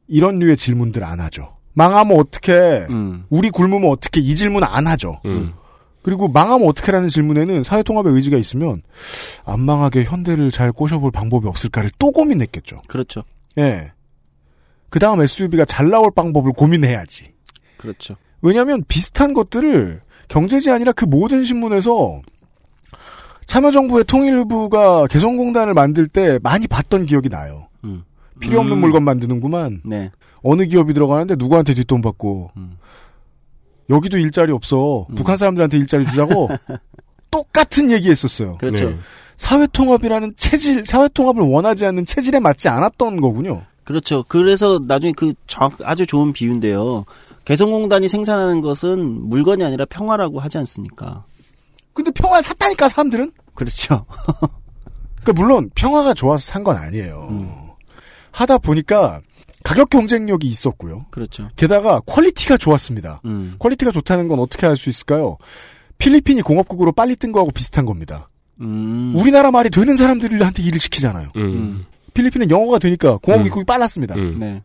[0.07, 1.57] 이런 류의 질문들 안 하죠.
[1.73, 3.25] 망하면 어떻게 음.
[3.31, 5.21] 우리 굶으면 어떻게 이 질문 안 하죠.
[5.25, 5.53] 음.
[6.03, 8.83] 그리고 망하면 어떻게라는 질문에는 사회통합의 의지가 있으면
[9.43, 12.75] 안 망하게 현대를 잘 꼬셔볼 방법이 없을까를 또 고민했겠죠.
[12.87, 13.23] 그렇죠.
[13.57, 13.91] 예.
[14.91, 17.33] 그 다음 SUV가 잘 나올 방법을 고민해야지.
[17.77, 18.17] 그렇죠.
[18.43, 22.21] 왜냐하면 비슷한 것들을 경제지 아니라 그 모든 신문에서
[23.49, 27.65] 참여정부의 통일부가 개성공단을 만들 때 많이 봤던 기억이 나요.
[27.83, 28.03] 음.
[28.39, 28.79] 필요 없는 음.
[28.79, 29.81] 물건 만드는구만.
[29.83, 30.11] 네.
[30.43, 32.51] 어느 기업이 들어가는데 누구한테 뒷돈 받고.
[32.57, 32.77] 음.
[33.89, 35.07] 여기도 일자리 없어.
[35.15, 36.47] 북한 사람들한테 일자리 주자고.
[37.31, 38.57] 똑같은 얘기 했었어요.
[38.59, 38.91] 그렇죠.
[38.91, 38.97] 네.
[39.37, 43.63] 사회통합이라는 체질, 사회통합을 원하지 않는 체질에 맞지 않았던 거군요.
[43.83, 44.23] 그렇죠.
[44.27, 47.05] 그래서 나중에 그 정- 아주 좋은 비유인데요.
[47.45, 51.23] 개성공단이 생산하는 것은 물건이 아니라 평화라고 하지 않습니까?
[52.03, 53.31] 근데 평화를 샀다니까, 사람들은?
[53.53, 54.05] 그렇죠.
[55.21, 57.27] 그러니까 물론 평화가 좋아서 산 건 아니에요.
[57.29, 57.51] 음.
[58.31, 59.21] 하다 보니까
[59.63, 61.05] 가격 경쟁력이 있었고요.
[61.11, 61.49] 그렇죠.
[61.55, 63.21] 게다가 quality가 좋았습니다.
[63.25, 63.55] 음.
[63.59, 65.37] quality가 좋다는 건 어떻게 할수 있을까요?
[65.97, 68.29] 필리핀이 공업국으로 빨리 뜬 거하고 비슷한 겁니다.
[68.61, 69.13] 음.
[69.15, 71.29] 우리나라 말이 되는 사람들한테 일을 시키잖아요.
[71.35, 71.85] 음.
[72.13, 73.65] 필리핀은 영어가 되니까 공업국이 음.
[73.65, 74.15] 빨랐습니다.
[74.15, 74.39] 음.
[74.39, 74.63] 네.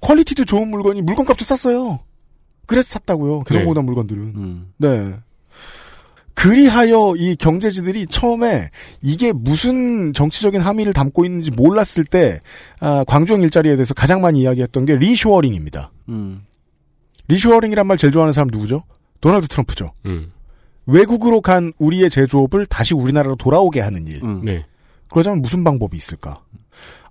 [0.00, 2.00] quality도 좋은 물건이 물건값도 쌌어요.
[2.66, 3.42] 그래서 샀다고요.
[3.44, 4.22] 개성공단 물건들은.
[4.22, 4.72] 음.
[4.78, 5.14] 네.
[6.36, 8.68] 그리하여 이 경제지들이 처음에
[9.00, 12.40] 이게 무슨 정치적인 함의를 담고 있는지 몰랐을 때
[12.78, 15.90] 아, 광주형 일자리에 대해서 가장 많이 이야기했던 게 reshoring입니다.
[16.10, 16.44] 음.
[17.28, 18.82] reshoring이란 말 제일 좋아하는 사람 누구죠?
[19.22, 19.92] 도널드 트럼프죠.
[20.04, 20.30] 음.
[20.84, 24.22] 외국으로 간 우리의 제조업을 다시 우리나라로 돌아오게 하는 일.
[24.22, 24.44] 음.
[24.44, 24.66] 네.
[25.08, 26.42] 그러자면 무슨 방법이 있을까?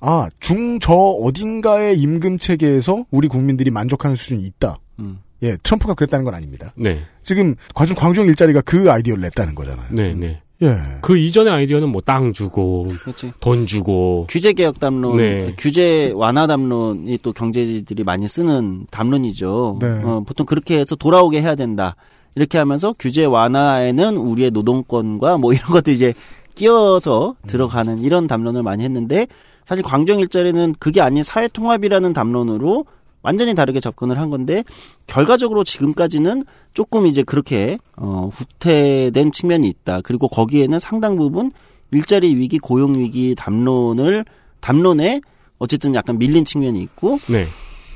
[0.02, 4.78] 아, 중저 어딘가의 임금 체계에서 우리 국민들이 만족하는 수준이 있다.
[5.00, 5.20] 음.
[5.44, 6.72] 예, 트럼프가 그랬다는 건 아닙니다.
[6.76, 7.00] 네.
[7.24, 9.88] 지금 과중 광주형 일자리가 그 아이디어를 냈다는 거잖아요.
[9.92, 10.14] 네.
[10.14, 10.42] 네.
[10.62, 10.74] 예.
[11.02, 13.34] 그 이전의 아이디어는 뭐 땅 주고 그렇지.
[13.42, 15.54] 돈 주고 규제 개혁 담론, 네.
[15.58, 19.80] 규제 완화 담론이 또 경제지들이 많이 쓰는 담론이죠.
[19.82, 19.88] 네.
[20.04, 21.96] 어, 보통 그렇게 해서 돌아오게 해야 된다.
[22.36, 26.14] 이렇게 하면서 규제 완화에는 우리의 노동권과 뭐 이런 것도 이제
[26.56, 29.28] 끼어서 들어가는 이런 담론을 많이 했는데
[29.66, 32.86] 사실 광정 일자리는 그게 아닌 사회 통합이라는 담론으로
[33.26, 34.64] 완전히 다르게 접근을 한 건데
[35.08, 40.02] 결과적으로 지금까지는 조금 이제 그렇게 어 후퇴된 측면이 있다.
[40.02, 41.52] 그리고 거기에는 상당 부분
[41.92, 44.24] 일자리 위기, 고용 위기 담론을
[44.62, 45.22] 담론에
[45.60, 47.46] 어쨌든 약간 밀린 측면이 있고 네.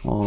[0.04, 0.24] 어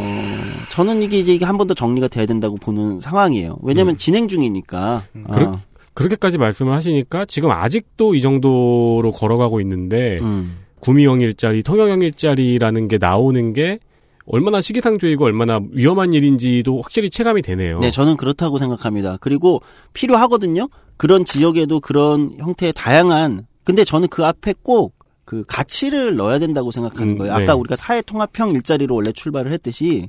[0.70, 3.58] 저는 이게 이제 이게 한 번 더 정리가 돼야 된다고 보는 상황이에요.
[3.62, 5.02] 왜냐하면 진행 중이니까.
[5.24, 5.58] 아, 그렇-
[5.94, 12.98] 그렇게까지 말씀을 하시니까 지금 아직도 이 정도로 걸어가고 있는데 음, 구미형 일자리, 통영형 일자리라는 게
[12.98, 13.78] 나오는 게
[14.26, 17.80] 얼마나 시기상조이고 얼마나 위험한 일인지도 확실히 체감이 되네요.
[17.80, 19.18] 네, 저는 그렇다고 생각합니다.
[19.20, 19.60] 그리고
[19.92, 20.68] 필요하거든요.
[20.96, 27.14] 그런 지역에도 그런 형태의 다양한 근데 저는 그 앞에 꼭 그 가치를 넣어야 된다고 생각하는
[27.14, 27.36] 음, 거예요.
[27.36, 27.42] 네.
[27.44, 30.08] 아까 우리가 사회 통합형 일자리로 원래 출발을 했듯이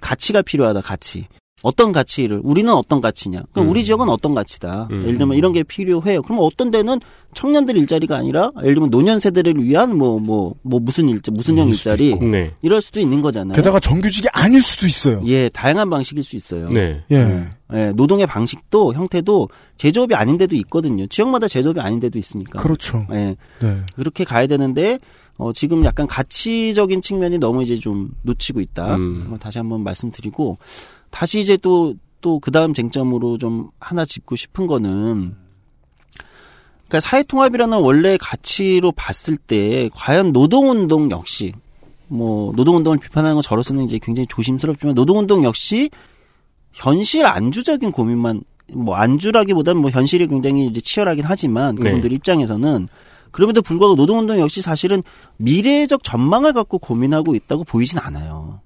[0.00, 0.80] 가치가 필요하다.
[0.80, 1.26] 가치.
[1.62, 3.42] 어떤 가치를 우리는 어떤 가치냐?
[3.52, 3.70] 그럼 음.
[3.70, 4.88] 우리 지역은 어떤 가치다.
[4.90, 5.02] 음.
[5.04, 6.22] 예를 들면 이런 게 필요해요.
[6.22, 7.00] 그럼 어떤 데는
[7.34, 12.16] 청년들 일자리가 아니라 예를 들면 노년 세대를 위한 뭐뭐 뭐 무슨 일자 무슨 형 일자리
[12.16, 12.52] 네.
[12.62, 13.56] 이럴 수도 있는 거잖아요.
[13.56, 15.22] 게다가 정규직이 아닐 수도 있어요.
[15.26, 16.68] 예, 다양한 방식일 수 있어요.
[16.68, 17.04] 네.
[17.10, 17.48] 예.
[17.74, 21.06] 예, 노동의 방식도 형태도 제조업이 아닌 데도 있거든요.
[21.06, 22.60] 지역마다 제조업이 아닌 데도 있으니까.
[22.60, 23.06] 그렇죠.
[23.12, 23.76] 예, 네.
[23.94, 24.98] 그렇게 가야 되는데
[25.42, 28.96] 어, 지금 약간 가치적인 측면이 너무 이제 좀 놓치고 있다.
[28.96, 29.30] 음.
[29.30, 30.58] 어, 다시 한번 말씀드리고
[31.10, 35.34] 다시 이제 또 또 그 다음 쟁점으로 좀 하나 짚고 싶은 거는
[36.88, 41.52] 그러니까 사회 통합이라는 원래 가치로 봤을 때 과연 노동 운동 역시
[42.06, 45.90] 뭐 노동 운동을 비판하는 건 저로서는 이제 굉장히 조심스럽지만 노동 운동 역시
[46.72, 51.82] 현실 안주적인 고민만 뭐 안주라기보다는 뭐 현실이 굉장히 이제 치열하긴 하지만 네.
[51.82, 52.88] 그분들 입장에서는
[53.32, 55.02] 그럼에도 불구하고 노동운동 역시 사실은
[55.38, 58.60] 미래적 전망을 갖고 고민하고 있다고 보이진 않아요.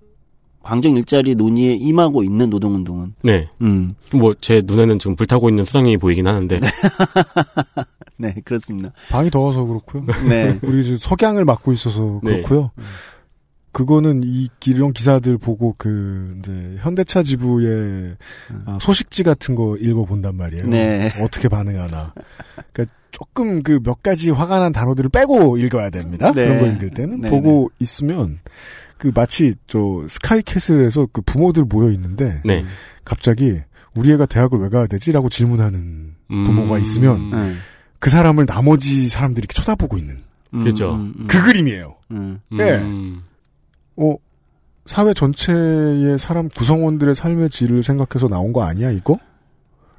[0.62, 3.14] 광정 일자리 논의에 임하고 있는 노동운동은.
[3.22, 3.48] 네.
[3.62, 3.94] 음.
[4.12, 6.58] 뭐 제 눈에는 지금 불타고 있는 수상이 보이긴 하는데.
[8.18, 8.90] 네, 그렇습니다.
[9.10, 10.04] 방이 더워서 그렇고요.
[10.28, 10.58] 네.
[10.62, 12.42] 우리 지금 석양을 맡고 있어서 네.
[12.42, 12.70] 그렇고요.
[13.76, 18.16] 그거는 이 이런 기사들 보고 그 이제 현대차 지부의
[18.64, 20.64] 아, 소식지 같은 거 읽어 본단 말이에요.
[20.64, 21.12] 네.
[21.20, 22.14] 어떻게 반응하나.
[22.72, 26.32] 그러니까 조금 그 몇 가지 화가 난 단어들을 빼고 읽어야 됩니다.
[26.32, 26.46] 네.
[26.46, 28.38] 그런 거 읽을 때는 네, 보고 있으면
[28.96, 32.64] 그 마치 저 스카이캐슬에서 그 부모들 모여 있는데 네.
[33.04, 33.60] 갑자기
[33.94, 36.80] 우리 애가 대학을 왜 가야 되지라고 질문하는 부모가 음.
[36.80, 37.52] 있으면 네.
[37.98, 40.22] 그 사람을 나머지 사람들이 이렇게 쳐다보고 있는
[40.54, 40.94] 음, 그죠.
[40.94, 41.94] 음, 음, 그 그림이에요.
[42.12, 42.40] 음.
[42.52, 42.76] 예.
[42.76, 43.22] 음.
[43.96, 44.16] 어,
[44.86, 49.18] 사회 전체의 사람 구성원들의 삶의 질을 생각해서 나온 거 아니야, 이거?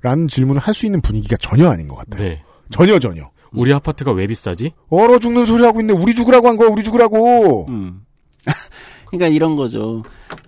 [0.02, 2.24] 라는 질문을 할 수 있는 분위기가 전혀 아닌 것 같아요.
[2.24, 2.42] 네.
[2.70, 3.30] 전혀, 전혀.
[3.52, 4.72] 우리 아파트가 왜 비싸지?
[4.90, 5.94] 얼어 죽는 소리 하고 있네.
[5.94, 7.66] 우리 죽으라고 한 거야, 우리 죽으라고.
[7.70, 8.02] 음.
[9.08, 10.04] 그러니까 이런 거죠.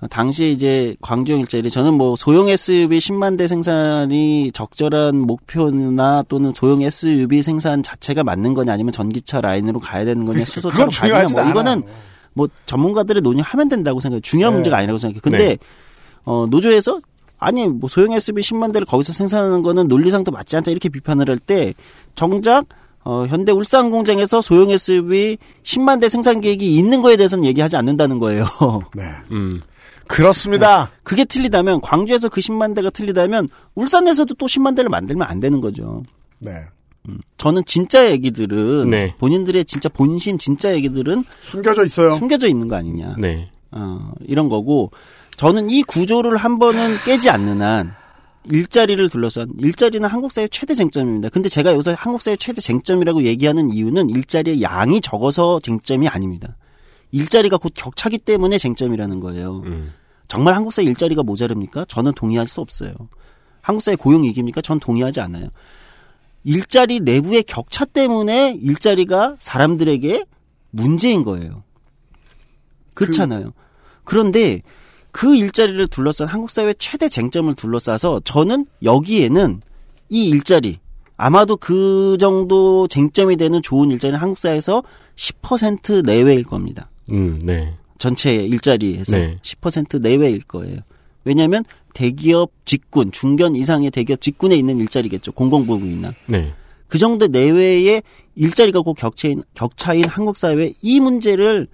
[0.10, 6.82] 당시 이제 광주형 일자리 저는 뭐 소형 SUV 10만 대 생산이 적절한 목표나 또는 소형
[6.82, 11.42] SUV 생산 자체가 맞는 거냐 아니면 전기차 라인으로 가야 되는 거냐 수소차로 그건 가야 되냐
[11.42, 11.84] 뭐 이거는 않아요.
[12.34, 14.22] 뭐 전문가들의 논의하면 된다고 생각해요.
[14.22, 14.58] 중요한 네.
[14.58, 15.22] 문제가 아니라고 생각해요.
[15.22, 15.58] 근데 네.
[16.26, 17.00] 어 노조에서
[17.38, 21.40] 아니 뭐 소형 SUV 10만 대를 거기서 생산하는 거는 논리상도 맞지 않다 이렇게 비판을 할
[21.40, 21.74] 때
[22.16, 22.66] 정작
[23.06, 28.20] 어, 현대 울산 공장에서 소형 SUV 10만 대 생산 계획이 있는 거에 대해서는 얘기하지 않는다는
[28.20, 28.46] 거예요.
[28.94, 29.04] 네.
[29.32, 29.62] 음.
[30.08, 30.90] 그렇습니다.
[31.04, 36.04] 그게 틀리다면 광주에서 그 10만 대가 틀리다면 울산에서도 또 10만 대를 만들면 안 되는 거죠.
[36.40, 36.52] 네.
[37.38, 39.16] 저는 진짜 얘기들은 네.
[39.18, 42.14] 본인들의 진짜 본심 진짜 얘기들은 숨겨져 있어요.
[42.14, 43.16] 숨겨져 있는 거 아니냐.
[43.18, 43.50] 네.
[43.72, 44.92] 어, 이런 거고
[45.38, 47.94] 저는 이 구조를 한 번은 깨지 않는 한
[48.46, 51.30] 일자리를 둘러싼 일자리는 한국 사회 최대 쟁점입니다.
[51.30, 56.56] 근데 제가 여기서 한국 사회 최대 쟁점이라고 얘기하는 이유는 일자리의 양이 적어서 쟁점이 아닙니다.
[57.12, 59.62] 일자리가 곧 격차기 때문에 쟁점이라는 거예요.
[59.66, 59.94] 음.
[60.28, 61.86] 정말 한국 사회 일자리가 모자릅니까?
[61.88, 62.94] 저는 동의할 수 없어요.
[63.62, 64.62] 한국 사회 고용 위기입니까?
[64.62, 65.50] 전 동의하지 않아요.
[66.44, 70.26] 일자리 내부의 격차 때문에 일자리가 사람들에게
[70.72, 71.64] 문제인 거예요.
[72.94, 73.54] 그렇잖아요.
[74.04, 74.62] 그런데
[75.12, 79.62] 그 일자리를 둘러싼 한국 사회 최대 쟁점을 둘러싸서 저는 여기에는
[80.10, 80.80] 이 일자리
[81.18, 84.84] 아마도 그 정도 쟁점이 되는 좋은 일자리는 한국 사회에서
[85.16, 86.90] 10% 내외일 겁니다.
[87.12, 87.74] 음, 네.
[87.98, 89.38] 전체 일자리에서 네.
[89.42, 90.80] 10% 내외일 거예요.
[91.26, 95.32] 왜냐하면 대기업 직군, 중견 이상의 대기업 직군에 있는 일자리겠죠.
[95.34, 96.14] 공공부문이나.
[96.28, 96.54] 네.
[96.88, 98.02] 그 정도 내외의
[98.36, 101.68] 일자리가 꼭 격차인, 격차인 한국 사회에 이 문제를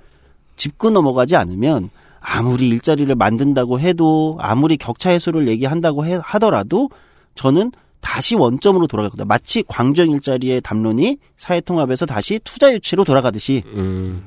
[0.56, 6.89] 짚고 넘어가지 않으면 아무리 일자리를 만든다고 해도 아무리 격차 해소를 얘기한다고 해- 하더라도
[7.36, 9.25] 저는 다시 원점으로 돌아가거든요.
[9.25, 14.23] 마치 광주형 일자리의 담론이 사회통합에서 다시 투자 유치로 돌아가듯이 음.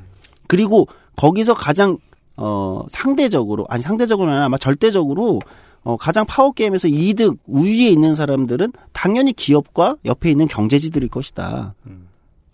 [0.46, 1.98] 그리고 거기서 가장
[2.36, 5.40] 어 상대적으로 아니 상대적으로는 아마 절대적으로
[5.82, 11.74] 어 가장 파워 게임에서 이득 우위에 있는 사람들은 당연히 기업과 옆에 있는 경제지들일 것이다.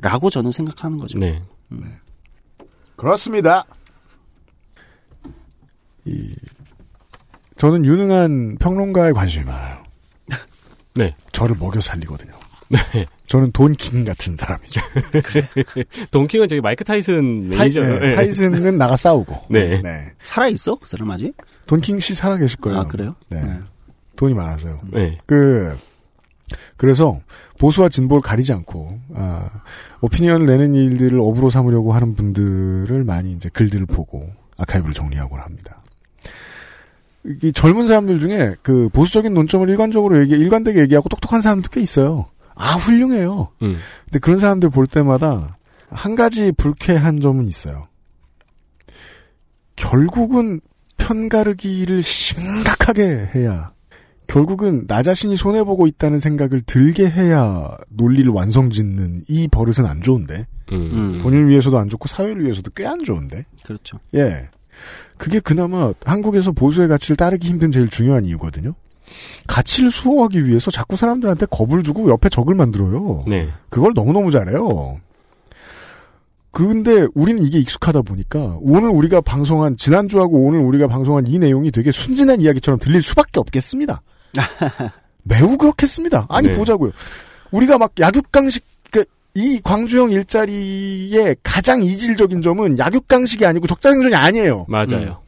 [0.01, 1.19] 라고 저는 생각하는 거죠.
[1.19, 1.43] 네.
[2.97, 3.65] 그렇습니다.
[6.05, 6.35] 이
[7.57, 9.83] 저는 유능한 평론가에 관심이 많아요.
[10.95, 11.17] 네.
[11.33, 12.33] 저를 먹여 살리거든요.
[12.69, 13.07] 네.
[13.35, 14.81] 저는 돈킹 같은 사람이죠.
[16.12, 17.81] 돈킹은 저기 마이크 타이슨 타이, 매니저.
[17.81, 18.14] 네, 네.
[18.14, 19.47] 타이슨은 나가 싸우고.
[19.51, 19.83] 네.
[20.23, 20.77] 살아 있어?
[20.77, 21.35] 그 사람 아직?
[21.66, 22.79] 돈킹 씨 살아 계실 거예요.
[22.79, 23.16] 아 그래요?
[23.31, 23.42] 네.
[24.14, 24.83] 돈이 많아서요.
[24.92, 25.18] 네.
[25.27, 25.77] 그
[26.77, 27.20] 그래서
[27.59, 29.51] 보수와 진보를 가리지 않고 아,
[30.01, 35.83] 오피니언을 내는 일들을 업으로 삼으려고 하는 분들을 많이 이제 글들을 보고 아카이브를 정리하곤 합니다.
[37.42, 42.27] 이 젊은 사람들 중에 그 보수적인 논점을 일관적으로 얘기, 일관되게 얘기하고 똑똑한 사람도 꽤 있어요.
[42.55, 43.49] 아 훌륭해요.
[43.62, 43.77] 음.
[44.05, 45.57] 근데 그런 사람들 볼 때마다
[45.90, 47.88] 한 가지 불쾌한 점은 있어요.
[49.77, 50.61] 결국은
[50.97, 53.73] 편가르기를 심각하게 해야
[54.27, 61.19] 결국은 나 자신이 손해보고 있다는 생각을 들게 해야 논리를 완성짓는 이 버릇은 안 좋은데 음.
[61.23, 63.99] 본인을 위해서도 안 좋고 사회를 위해서도 꽤 안 좋은데 그렇죠.
[64.14, 64.49] 예
[65.19, 68.75] 그게 그나마 한국에서 보수의 가치를 따르기 힘든 제일 중요한 이유거든요
[69.47, 73.49] 가치를 수호하기 위해서 자꾸 사람들한테 겁을 주고 옆에 적을 만들어요 네.
[73.69, 75.01] 그걸 너무너무 잘해요.
[76.55, 81.90] 근데 우리는 이게 익숙하다 보니까 오늘 우리가 방송한 지난주하고 오늘 우리가 방송한 이 내용이 되게
[81.90, 84.03] 순진한 이야기처럼 들릴 수밖에 없겠습니다.
[85.25, 86.27] 매우 그렇겠습니다.
[86.29, 86.57] 아니 네.
[86.57, 86.93] 보자고요.
[87.51, 94.67] 우리가 막 약육강식 그, 이 광주형 일자리의 가장 이질적인 점은 약육강식이 아니고 적자생존이 아니에요.
[94.69, 95.19] 맞아요.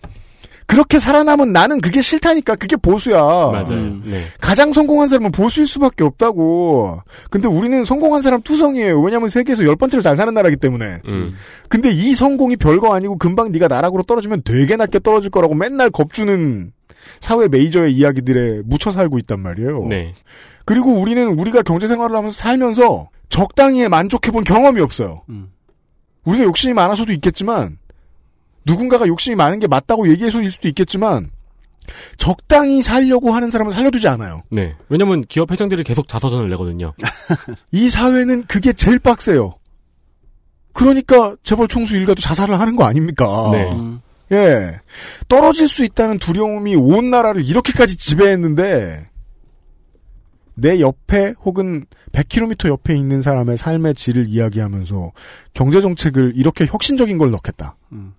[0.66, 2.56] 그렇게 살아남은 나는 그게 싫다니까.
[2.56, 3.20] 그게 보수야.
[3.20, 3.70] 맞아요.
[3.70, 4.02] 음.
[4.04, 4.22] 네.
[4.40, 7.02] 가장 성공한 사람은 보수일 수밖에 없다고.
[7.30, 9.00] 근데 우리는 성공한 사람 투성이에요.
[9.00, 11.00] 왜냐면 세계에서 열 번째로 잘 사는 나라기 때문에.
[11.06, 11.32] 음.
[11.68, 16.72] 근데 이 성공이 별거 아니고 금방 네가 나락으로 떨어지면 되게 낮게 떨어질 거라고 맨날 겁주는
[17.20, 19.82] 사회 메이저의 이야기들에 묻혀 살고 있단 말이에요.
[19.88, 20.14] 네.
[20.64, 25.22] 그리고 우리는 우리가 경제 생활을 하면서 살면서 적당히에 만족해 본 경험이 없어요.
[25.28, 25.50] 음.
[26.24, 27.78] 우리가 욕심이 많아서도 있겠지만
[28.66, 31.30] 누군가가 욕심이 많은 게 맞다고 얘기해서일 수도 있겠지만
[32.18, 34.42] 적당히 살려고 하는 사람은 살려두지 않아요.
[34.50, 34.74] 네.
[34.88, 36.92] 왜냐면 기업 회장들이 계속 자서전을 내거든요.
[37.70, 39.54] 이 사회는 그게 제일 빡세요.
[40.72, 43.50] 그러니까 재벌 총수 일가도 자살을 하는 거 아닙니까?
[43.52, 43.72] 네.
[43.72, 44.00] 음.
[44.32, 44.80] 예.
[45.28, 49.08] 떨어질 수 있다는 두려움이 온 나라를 이렇게까지 지배했는데
[50.54, 55.12] 내 옆에 혹은 100km 옆에 있는 사람의 삶의 질을 이야기하면서
[55.54, 57.76] 경제 정책을 이렇게 혁신적인 걸 넣겠다.
[57.92, 58.14] 음.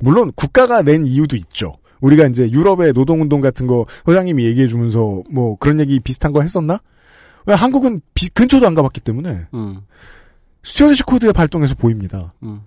[0.00, 1.74] 물론 국가가 낸 이유도 있죠.
[2.00, 6.78] 우리가 이제 유럽의 노동운동 같은 거 회장님이 얘기해 주면서 뭐 그런 얘기 비슷한 거 했었나?
[7.46, 9.80] 왜 한국은 비- 근처도 안 가봤기 때문에 음.
[10.62, 12.34] stewardship code의 발동에서 보입니다.
[12.42, 12.62] 음.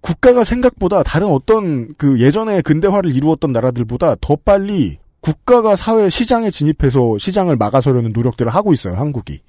[0.00, 7.18] 국가가 생각보다 다른 어떤 그 예전에 근대화를 이루었던 나라들보다 더 빨리 국가가 사회 시장에 진입해서
[7.18, 9.40] 시장을 막아서려는 노력들을 하고 있어요, 한국이.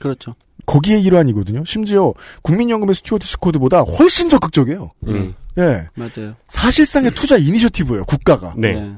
[0.00, 0.34] 그렇죠.
[0.66, 1.64] 거기에 일환이거든요.
[1.64, 4.90] 심지어 국민연금의 stewardship code보다 훨씬 적극적이에요.
[5.08, 5.34] 음.
[5.58, 5.88] 예.
[5.94, 6.34] 맞아요.
[6.48, 8.54] 사실상의 투자 initiative예요, 국가가.
[8.56, 8.92] 네.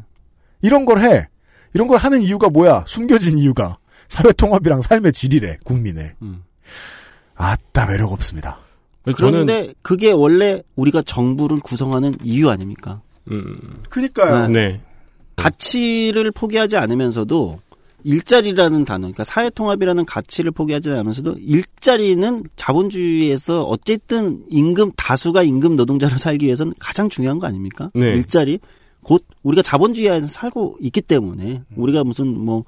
[0.63, 1.29] 이런 걸 해.
[1.75, 2.85] 이런 걸 하는 이유가 뭐야?
[2.87, 3.79] 숨겨진 이유가.
[4.09, 6.13] 사회 통합이랑 삶의 질이래, 국민의.
[6.23, 6.45] 음.
[7.35, 8.59] 아따, 매력 없습니다.
[9.03, 13.03] 그래서 저는 그런데 그게 원래 우리가 정부를 구성하는 이유 아닙니까?
[13.31, 14.49] 음, 그니까요.
[14.49, 14.81] 네.
[15.37, 17.61] 가치를 포기하지 않으면서도
[18.07, 26.47] 일자리라는 단어, 그러니까 사회통합이라는 가치를 포기하지 않으면서도 일자리는 자본주의에서 어쨌든 임금 다수가 임금 노동자로 살기
[26.47, 27.91] 위해서는 가장 중요한 거 아닙니까?
[27.95, 28.13] 네.
[28.13, 28.61] 일자리
[29.03, 32.65] 곧 우리가 자본주의에서 살고 있기 때문에 우리가 무슨 뭐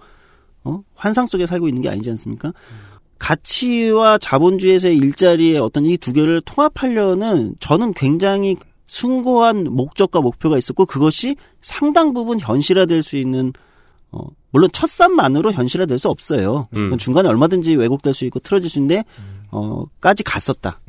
[0.65, 0.83] 어?
[0.97, 2.53] 환상 속에 살고 있는 게 아니지 않습니까?
[3.21, 11.37] 가치와 자본주의에서의 일자리의 어떤 이 두 개를 통합하려는 저는 굉장히 숭고한 목적과 목표가 있었고 그것이
[11.61, 13.53] 상당 부분 현실화될 수 있는
[14.11, 16.67] 어 물론 첫산만으로 현실화 될 수 없어요.
[16.75, 16.97] 음.
[16.99, 19.05] 중간에 얼마든지 왜곡될 수 있고 틀어질 수 있는데
[19.51, 20.81] 어 까지 갔었다.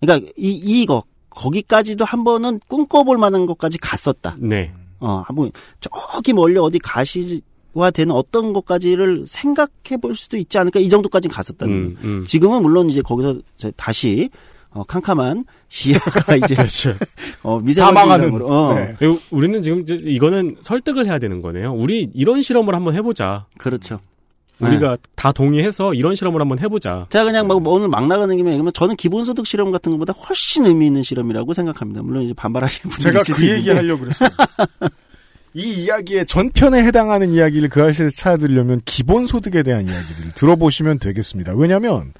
[0.00, 0.50] 그러니까 이
[0.82, 4.36] 이거 거기까지도 한 번은 꿈꿔볼 만한 것까지 갔었다.
[4.40, 4.72] 네.
[4.98, 10.88] 어, 한번 저기 멀리 어디 가시와 되는 어떤 것까지를 생각해 볼 수도 있지 않을까 이
[10.88, 11.96] 정도까지 갔었다는 음.
[12.02, 12.24] 음.
[12.24, 13.40] 지금은 물론 이제 거기서
[13.76, 14.30] 다시
[14.70, 16.54] 어, 캄캄한 시야가 이제
[17.42, 18.24] 어, 미세먼지 사망하는.
[18.26, 18.94] 이름으로, 어, 네.
[18.98, 21.72] 그리고 우리는 지금 이제 이거는 설득을 해야 되는 거네요.
[21.72, 23.46] 우리 이런 실험을 한번 해보자.
[23.58, 23.98] 그렇죠.
[24.58, 27.06] 우리가 다 동의해서 이런 실험을 한번 해보자.
[27.10, 30.86] 제가 그냥 막 오늘 막 나가는 김에 그러면 저는 기본소득 실험 같은 것보다 훨씬 의미
[30.86, 32.02] 있는 실험이라고 생각합니다.
[32.02, 33.70] 물론 이제 반발하시는 분들이 제가 그 얘기.
[33.70, 34.28] 하려고 그랬어요.
[35.52, 41.54] 이 이야기의 전편에 해당하는 이야기를 그 아실에서 찾아드리려면 기본소득에 대한 이야기들을 들어보시면 되겠습니다.
[41.54, 42.12] 왜냐하면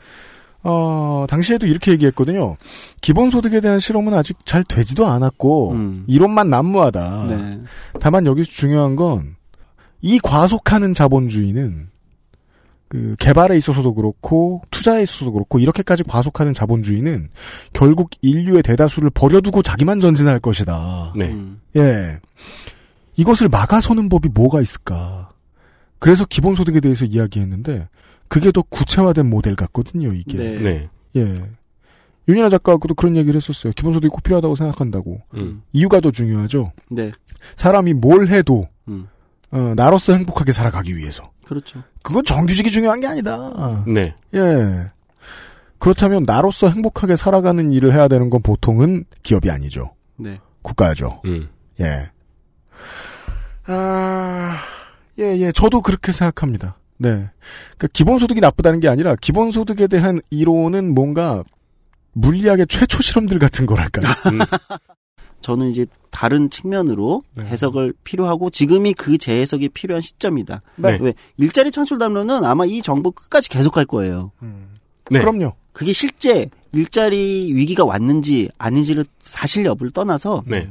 [0.69, 2.57] 어, 당시에도 이렇게 얘기했거든요.
[3.01, 6.05] 기본소득에 대한 실험은 아직 잘 되지도 않았고 음.
[6.07, 7.27] 이론만 난무하다.
[7.29, 7.61] 네.
[8.01, 9.37] 다만 여기서 중요한 건
[10.07, 11.89] 이 과속하는 자본주의는
[12.89, 17.31] 그 개발에 있어서도 그렇고 투자에 있어서도 그렇고 이렇게까지 과속하는 자본주의는
[17.73, 21.12] 결국 인류의 대다수를 버려두고 자기만 전진할 것이다.
[21.17, 21.33] 네.
[21.33, 21.61] 음.
[21.75, 22.21] 예.
[23.17, 25.31] 이것을 막아서는 법이 뭐가 있을까?
[25.99, 27.89] 그래서 기본소득에 대해서 이야기했는데
[28.29, 30.39] 그게 더 구체화된 모델 같거든요, 이게.
[30.39, 30.55] 네.
[30.57, 30.89] 네.
[31.16, 31.51] 예.
[32.29, 33.72] 윤이나 작가하고도 그런 얘기를 했었어요.
[33.74, 35.20] 기본소득이 꼭 필요하다고 생각한다고.
[35.35, 35.62] 음.
[35.72, 36.72] 이유가 더 중요하죠.
[36.91, 37.12] 네.
[37.57, 39.09] 사람이 뭘 해도 음.
[39.53, 41.31] 어, 나로서 행복하게 살아가기 위해서.
[41.45, 41.83] 그렇죠.
[42.03, 43.85] 그건 정규직이 중요한 게 아니다.
[43.87, 44.14] 네.
[44.35, 44.91] 예.
[45.79, 49.95] 그렇다면 나로서 행복하게 살아가는 일을 해야 되는 건 보통은 기업이 아니죠.
[50.16, 50.41] 네.
[50.62, 51.22] 국가죠.
[51.27, 51.49] 음.
[51.81, 52.11] 예.
[53.66, 54.57] 아,
[55.18, 55.53] 예, 예.
[55.53, 56.77] 저도 그렇게 생각합니다.
[56.99, 57.09] 네.
[57.77, 61.45] 그러니까 기본소득이 나쁘다는 게 아니라 기본소득에 대한 이론은 뭔가
[62.13, 64.07] 물리학의 최초 실험들 같은 거랄까요?
[65.43, 67.45] 저는 이제 다른 측면으로 네.
[67.45, 70.63] 해석을 필요하고 지금이 그 재해석이 필요한 시점이다.
[70.77, 70.99] 네.
[71.01, 74.33] 왜 일자리 창출 담론은 아마 이 정부 끝까지 계속할 거예요.
[75.11, 75.21] 네.
[75.21, 75.53] 그럼요.
[75.73, 80.69] 그게 실제 일자리 위기가 왔는지 아닌지를 사실 여부를 떠나서 네.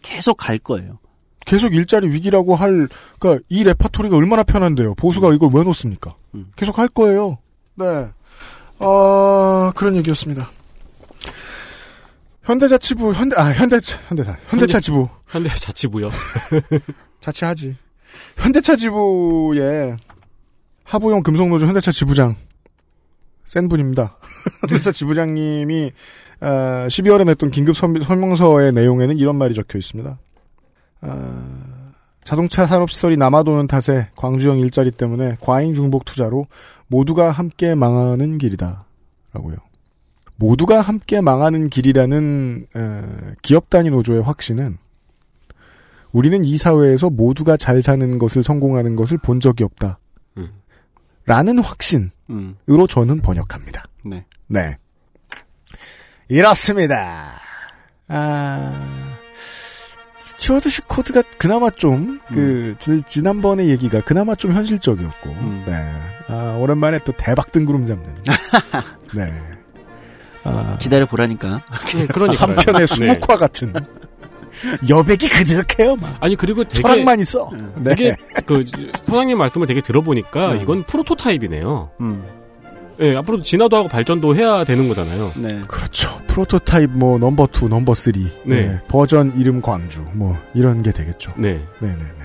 [0.00, 0.98] 계속 갈 거예요.
[1.44, 2.88] 계속 일자리 위기라고 할,
[3.18, 4.94] 그니까 이 레파토리가 얼마나 편한데요.
[4.94, 6.14] 보수가 이걸 왜 놓습니까?
[6.34, 6.50] 음.
[6.56, 7.38] 계속 할 거예요.
[7.76, 8.10] 네.
[8.78, 10.50] 어, 그런 얘기였습니다.
[12.42, 13.78] 현대자치부, 현대, 아, 현대,
[14.08, 15.08] 현대사, 현대차지부.
[15.28, 16.10] 현대 자치부요.
[17.20, 17.76] 자치하지.
[18.36, 19.96] 현대차지부의
[20.84, 22.36] 하부용 금속노조 현대차 지부장.
[23.46, 24.18] 센 분입니다.
[24.68, 25.92] 현대차 지부장님이,
[26.40, 26.46] 어,
[26.88, 30.18] 12월에 냈던 긴급 설- 설명서의 내용에는 이런 말이 적혀 있습니다.
[31.04, 31.64] 어,
[32.24, 36.46] 자동차 산업시설이 남아도는 탓에 광주형 일자리 때문에 과잉 중복 투자로
[36.86, 38.86] 모두가 함께 망하는 길이다.
[39.32, 39.56] 라고요.
[40.36, 44.78] 모두가 함께 망하는 길이라는 어, 기업 단위 노조의 확신은
[46.12, 49.98] 우리는 이 사회에서 모두가 잘 사는 것을 성공하는 것을 본 적이 없다.
[50.36, 50.50] 음.
[51.26, 52.56] 라는 확신으로 음,
[52.88, 53.84] 저는 번역합니다.
[54.04, 54.24] 네.
[54.46, 54.76] 네.
[56.28, 57.26] 이렇습니다.
[58.08, 59.13] 아,
[60.24, 65.64] 스튜어드십 코드가 그나마 좀, 그, 지- 지난번의 얘기가 그나마 좀 현실적이었고, 음.
[65.66, 65.74] 네.
[66.28, 68.06] 아, 오랜만에 또 대박 뜬구름 잡는.
[69.14, 69.32] 네.
[70.44, 71.62] 아, 기다려 보라니까.
[72.12, 73.72] 그러니까 한편의 수묵화 같은.
[74.88, 76.16] 여백이 그득해요, 막.
[76.20, 77.50] 아니 그리고 되게 철학만 있어.
[77.76, 77.94] 네.
[77.94, 78.16] 되게
[78.46, 78.64] 그
[79.04, 80.62] 소장님 말씀을 되게 들어보니까 네.
[80.62, 81.90] 이건 프로토타입이네요.
[82.00, 82.24] 음,
[83.00, 85.32] 예, 앞으로도 진화도 하고 발전도 해야 되는 거잖아요.
[85.36, 85.62] 네.
[85.66, 86.18] 그렇죠.
[86.26, 88.12] 프로토타입 뭐 넘버 2, 넘버 3.
[88.44, 88.68] 네.
[88.68, 88.80] 네.
[88.88, 91.32] 버전 이름 광주 뭐 이런 게 되겠죠.
[91.36, 92.02] 네, 네, 네, 네.
[92.02, 92.24] 예.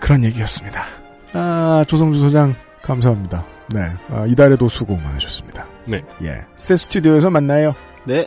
[0.00, 0.84] 그런 얘기였습니다.
[1.32, 3.44] 아 조성주 소장 감사합니다.
[3.74, 3.80] 네,
[4.10, 5.66] 아, 이달에도 수고 많으셨습니다.
[5.88, 7.74] 네, 예, 새 스튜디오에서 만나요.
[8.04, 8.26] 네.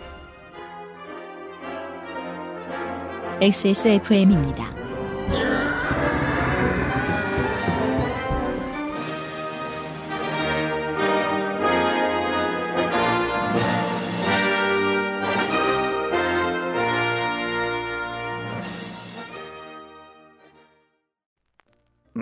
[3.41, 4.78] XSFM입니다.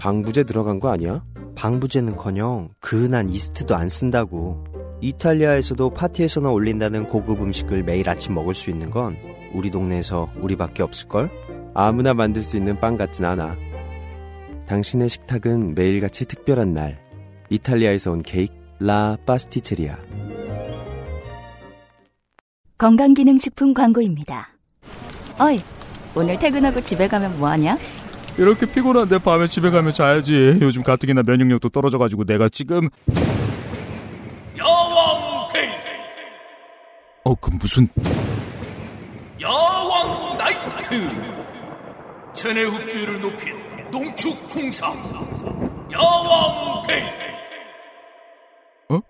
[0.00, 1.22] 방부제 들어간 거 아니야?
[1.56, 4.64] 방부제는커녕 그은한 이스트도 안 쓴다고.
[5.02, 9.16] 이탈리아에서도 파티에서나 올린다는 고급 음식을 매일 아침 먹을 수 있는 건
[9.52, 11.30] 우리 동네에서 우리밖에 없을걸?
[11.74, 13.56] 아무나 만들 수 있는 빵 같진 않아.
[14.66, 16.98] 당신의 식탁은 매일같이 특별한 날.
[17.50, 19.98] 이탈리아에서 온 케이크 라 파스티체리아.
[22.78, 24.48] 건강기능식품 광고입니다.
[25.38, 25.60] 어이,
[26.14, 27.76] 오늘 퇴근하고 집에 가면 뭐하냐?
[28.40, 30.58] 이렇게 피곤한데 밤에 집에 가면 자야지.
[30.62, 32.88] 요즘 가뜩이나 면역력도 떨어져가지고 내가 지금.
[34.56, 35.68] 야왕 테이
[37.24, 37.86] 어, 그 무슨?
[39.42, 41.22] 야왕 나이트.
[42.32, 43.54] 체내 흡수율을 높인
[43.90, 44.96] 농축 풍상.
[45.92, 47.02] 야왕 테이
[48.88, 49.00] 어?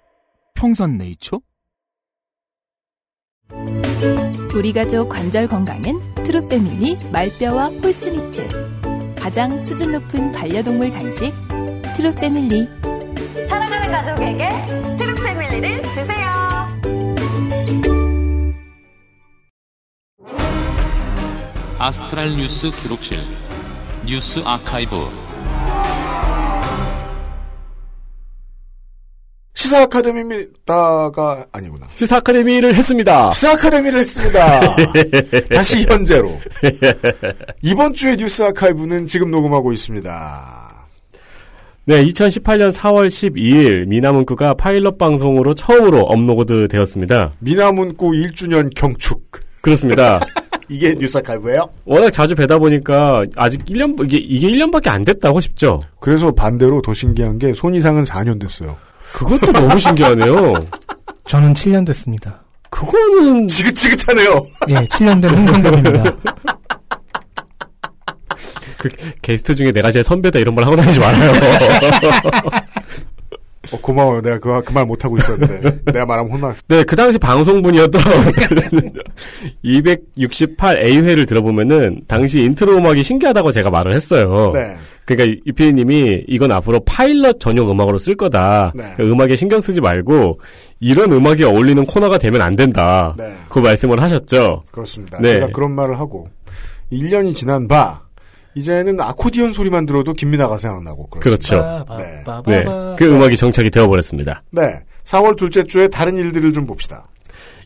[0.54, 1.40] 평산 네이처?
[4.56, 8.69] 우리 가족 관절 건강은 트루패밀리 말뼈와 홀스미트
[9.20, 11.32] 가장 수준 높은 반려동물 간식
[11.94, 12.66] 트루 패밀리
[13.48, 14.48] 사랑하는 가족에게
[14.96, 16.30] 트루 패밀리를 주세요.
[21.78, 23.18] 아스트랄 뉴스 기록실
[24.06, 25.08] 뉴스 아카이브
[29.70, 31.86] 시사 아카데미입니다가 아니구나.
[31.90, 33.30] 시사 아카데미를 했습니다.
[33.30, 34.60] 시사 아카데미를 했습니다.
[35.54, 36.36] 다시 현재로.
[37.62, 40.86] 이번 주의 뉴스 아카이브는 지금 녹음하고 있습니다.
[41.84, 47.34] 네, 2018년 4월 12일 미나문구가 파일럿 방송으로 처음으로 업로드 되었습니다.
[47.38, 49.22] 미나문구 1주년 경축.
[49.60, 50.18] 그렇습니다.
[50.68, 51.70] 이게 뉴스 아카이브예요?
[51.84, 55.80] 워낙 자주 뵈다 보니까 아직 1년 이게 이게 1년밖에 안 됐다고 싶죠.
[56.00, 58.76] 그래서 반대로 더 신기한 게 손이상은 4년 됐어요.
[59.12, 60.54] 그것도 너무 신기하네요.
[61.26, 62.42] 저는 7년 됐습니다.
[62.70, 64.46] 그거는 지긋지긋하네요.
[64.68, 66.16] 예, 7년 된 홍성범입니다.
[68.78, 68.88] 그
[69.20, 71.32] 게스트 중에 내가 제일 선배다 이런 말 하고 다니지 말아요.
[73.72, 74.22] 어, 고마워요.
[74.22, 75.82] 내가 그, 그말 못하고 있었는데.
[75.92, 76.54] 내가 말하면 혼나.
[76.66, 78.00] 네, 그 당시 방송분이었던
[79.64, 84.52] 268A회를 들어보면은 당시 인트로 음악이 신기하다고 제가 말을 했어요.
[84.54, 84.76] 네.
[85.04, 88.72] 그러니까 이 PD님이 이건 앞으로 파일럿 전용 음악으로 쓸 거다.
[88.74, 88.92] 네.
[88.96, 90.40] 그러니까 음악에 신경 쓰지 말고
[90.78, 93.12] 이런 음악이 어울리는 코너가 되면 안 된다.
[93.16, 93.34] 네.
[93.48, 94.62] 그 말씀을 하셨죠.
[94.70, 95.18] 그렇습니다.
[95.20, 95.34] 네.
[95.34, 96.28] 제가 그런 말을 하고
[96.92, 98.02] 1년이 지난 바
[98.54, 101.84] 이제는 아코디언 소리만 들어도 김민아가 생각나고 그렇습니다.
[101.84, 102.02] 그렇죠.
[102.46, 102.58] 네.
[102.58, 102.64] 네.
[102.96, 104.42] 그 음악이 정착이 되어버렸습니다.
[104.50, 104.80] 네.
[105.04, 107.08] 4월 둘째 주에 다른 일들을 좀 봅시다.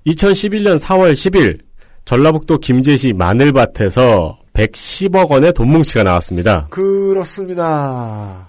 [0.06, 1.60] 2011년 4월 10일
[2.04, 6.66] 전라북도 김제시 마늘밭에서 110억 원의 돈 뭉치가 나왔습니다.
[6.70, 8.48] 그렇습니다.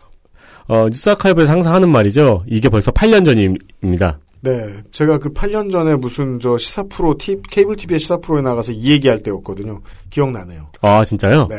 [0.67, 2.43] 어, 뉴스 아카이브에서 항상 하는 말이죠.
[2.47, 4.19] 이게 벌써 8년 전입니다.
[4.41, 4.67] 네.
[4.91, 8.91] 제가 그 8년 전에 무슨 저 시사 프로, 티, 케이블 TV의 시사 프로에 나가서 이
[8.91, 9.81] 얘기할 때였거든요.
[10.11, 10.67] 기억나네요.
[10.81, 11.47] 아, 진짜요?
[11.49, 11.57] 네.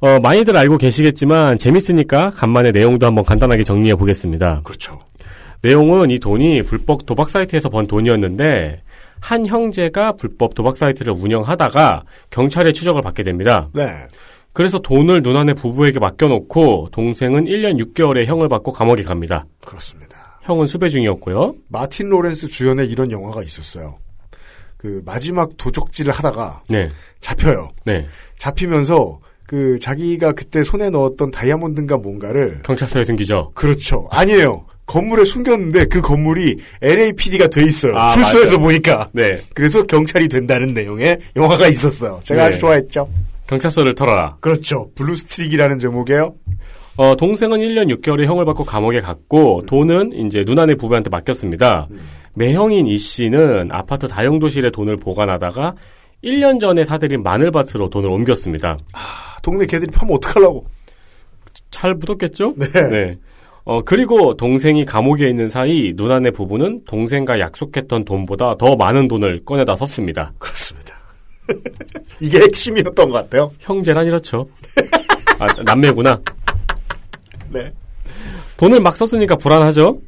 [0.00, 4.60] 어, 많이들 알고 계시겠지만 재밌으니까 간만에 내용도 한번 간단하게 정리해 보겠습니다.
[4.62, 5.00] 그렇죠.
[5.62, 8.82] 내용은 이 돈이 불법 도박 사이트에서 번 돈이었는데
[9.20, 13.68] 한 형제가 불법 도박 사이트를 운영하다가 경찰의 추적을 받게 됩니다.
[13.74, 14.06] 네.
[14.52, 19.46] 그래서 돈을 누나네 부부에게 맡겨놓고 동생은 1년 6개월의 형을 받고 감옥에 갑니다.
[19.64, 20.40] 그렇습니다.
[20.42, 21.54] 형은 수배 중이었고요.
[21.68, 23.98] 마틴 로렌스 주연의 이런 영화가 있었어요.
[24.76, 26.88] 그 마지막 도적질을 하다가 네.
[27.20, 27.68] 잡혀요.
[27.84, 28.06] 네.
[28.38, 33.50] 잡히면서 그 자기가 그때 손에 넣었던 다이아몬드인가 뭔가를 경찰서에 숨기죠.
[33.54, 34.06] 그렇죠.
[34.10, 34.66] 아니에요.
[34.88, 37.96] 건물에 숨겼는데 그 건물이 LAPD가 돼 있어요.
[37.96, 38.58] 아, 출소해서 맞아.
[38.58, 39.08] 보니까.
[39.12, 39.38] 네.
[39.54, 42.20] 그래서 경찰이 된다는 내용의 영화가 있었어요.
[42.24, 42.48] 제가 네.
[42.48, 43.08] 아주 좋아했죠.
[43.46, 44.38] 경찰서를 털어라.
[44.40, 44.90] 그렇죠.
[44.94, 46.34] Blue Streak이라는 제목이에요.
[46.96, 51.86] 어, 동생은 1년 6개월의 형을 받고 감옥에 갔고, 돈은 이제 누나네 부부한테 맡겼습니다.
[52.34, 55.74] 매형인 이 씨는 아파트 다용도실에 돈을 보관하다가
[56.24, 58.76] 1년 전에 사들인 마늘밭으로 돈을 옮겼습니다.
[59.42, 60.66] 동네 개들이 파면 어떡하려고.
[61.70, 62.54] 잘 묻었겠죠?
[62.90, 63.16] 네.
[63.68, 69.76] 어, 그리고 동생이 감옥에 있는 사이 누나네 부부는 동생과 약속했던 돈보다 더 많은 돈을 꺼내다
[69.76, 70.32] 썼습니다.
[70.38, 70.94] 그렇습니다.
[72.18, 73.50] 이게 핵심이었던 것 같아요.
[73.60, 74.48] 형제란 이렇죠.
[75.38, 76.18] 아, 남매구나.
[77.50, 77.70] 네.
[78.56, 79.98] 돈을 막 썼으니까 불안하죠.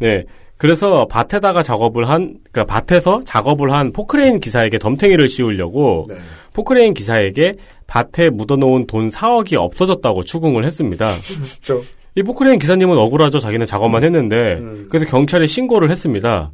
[0.00, 0.24] 네.
[0.56, 6.16] 그래서 밭에다가 작업을 한, 그러니까 밭에서 작업을 한 포크레인 기사에게 덤탱이를 씌우려고 네.
[6.54, 7.54] 포크레인 기사에게
[7.86, 11.08] 밭에 묻어놓은 돈 4억이 없어졌다고 추궁을 했습니다.
[11.62, 11.80] 저,
[12.16, 13.38] 이 포크레인 기사님은 억울하죠.
[13.38, 14.58] 자기는 작업만 했는데.
[14.60, 14.86] 음.
[14.90, 16.50] 그래서 경찰에 신고를 했습니다.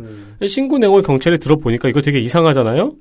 [0.46, 2.92] 신고 내용을 경찰이 들어보니까 이거 되게 이상하잖아요?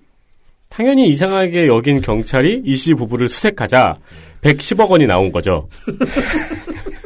[0.70, 3.98] 당연히 이상하게 여긴 경찰이 이 씨 부부를 수색하자
[4.42, 5.68] 110억 원이 나온 거죠.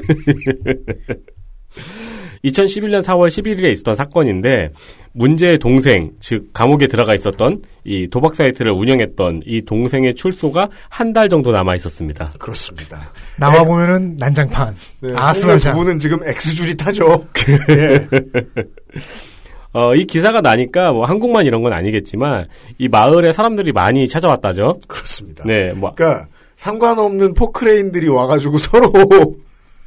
[2.46, 4.72] 2011년 4월 11일에 있었던 사건인데
[5.14, 11.28] 문제의 동생, 즉 감옥에 들어가 있었던 이 도박 사이트를 운영했던 이 동생의 출소가 한 달
[11.28, 12.32] 정도 남아 있었습니다.
[12.38, 13.12] 그렇습니다.
[13.38, 14.76] 나와 보면은 난장판.
[15.02, 15.74] 네, 아수라장.
[15.74, 17.26] 부부는 지금 X줄이 타죠.
[17.70, 18.08] 예.
[19.74, 24.76] 어, 이 기사가 나니까 뭐 한국만 이런 건 아니겠지만 이 마을에 사람들이 많이 찾아왔다죠.
[24.88, 25.44] 그렇습니다.
[25.46, 28.92] 네, 뭐 그러니까 상관없는 포크레인들이 와가지고 서로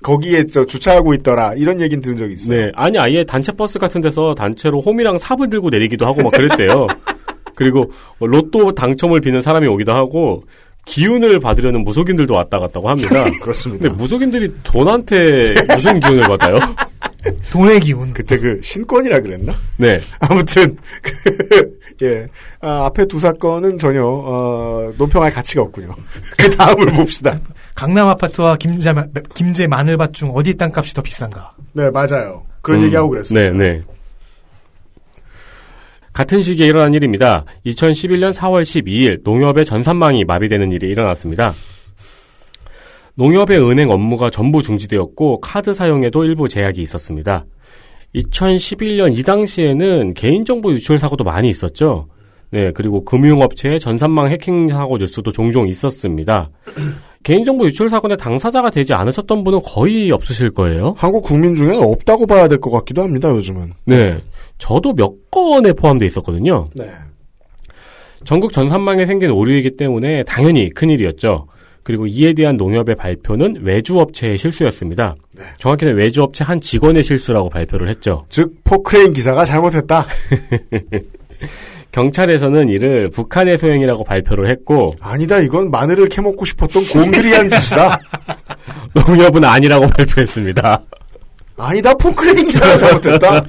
[0.03, 2.57] 거기에 저 주차하고 있더라 이런 얘기는 들은 적이 있어요.
[2.57, 6.87] 네, 아니 아예 단체 버스 같은 데서 단체로 홈이랑 삽을 들고 내리기도 하고 막 그랬대요.
[7.55, 10.43] 그리고 로또 당첨을 비는 사람이 오기도 하고
[10.85, 13.25] 기운을 받으려는 무속인들도 왔다 갔다고 합니다.
[13.41, 13.89] 그렇습니다.
[13.89, 16.59] 근데 무속인들이 돈한테 무슨 기운을 받아요?
[17.53, 18.13] 돈의 기운.
[18.13, 19.55] 그때 그 신권이라 그랬나?
[19.77, 20.01] 네.
[20.21, 22.27] 아무튼 그, 예
[22.61, 25.95] 아, 앞에 두 사건은 전혀 어, 논평할 가치가 없군요.
[26.37, 27.39] 그 다음을 봅시다.
[27.75, 31.53] 강남 아파트와 김제, 마- 김제 마늘밭 중 어디 땅값이 더 비싼가?
[31.73, 32.45] 네 맞아요.
[32.61, 33.39] 그런 음, 얘기하고 그랬어요.
[33.39, 33.81] 네, 네.
[36.13, 37.45] 같은 시기에 일어난 일입니다.
[37.65, 41.55] 2011년 4월 12일 농협의 전산망이 마비되는 일이 일어났습니다.
[43.15, 47.47] 농협의 은행 업무가 전부 중지되었고 카드 사용에도 일부 제약이 있었습니다.
[48.15, 52.09] 2011년 이 당시에는 개인정보 유출 사고도 많이 있었죠.
[52.51, 56.51] 네, 그리고 금융업체의 전산망 해킹 사고 뉴스도 종종 있었습니다.
[57.23, 60.95] 개인정보 유출 사건의 당사자가 되지 않으셨던 분은 거의 없으실 거예요.
[60.97, 63.29] 한국 국민 중에는 없다고 봐야 될 것 같기도 합니다.
[63.31, 63.73] 요즘은.
[63.85, 64.19] 네.
[64.59, 66.69] 저도 몇 건에 포함되어 있었거든요.
[66.75, 66.91] 네.
[68.25, 71.47] 전국 전산망에 생긴 오류이기 때문에 당연히 큰일이었죠.
[71.83, 75.17] 그리고 이에 대한 농협의 발표는 외주업체의 실수였습니다.
[75.59, 78.25] 정확히는 외주업체 한 직원의 실수라고 발표를 했죠.
[78.29, 80.07] 즉 포크레인 기사가 잘못했다.
[81.93, 88.01] 경찰에서는 이를 북한의 소행이라고 발표를 했고 아니다 이건 마늘을 캐먹고 싶었던 곰들이 한 짓이다.
[88.95, 90.83] 농협은 아니라고 발표했습니다.
[91.59, 93.43] 아니다 포크레인 기사가 잘못했다.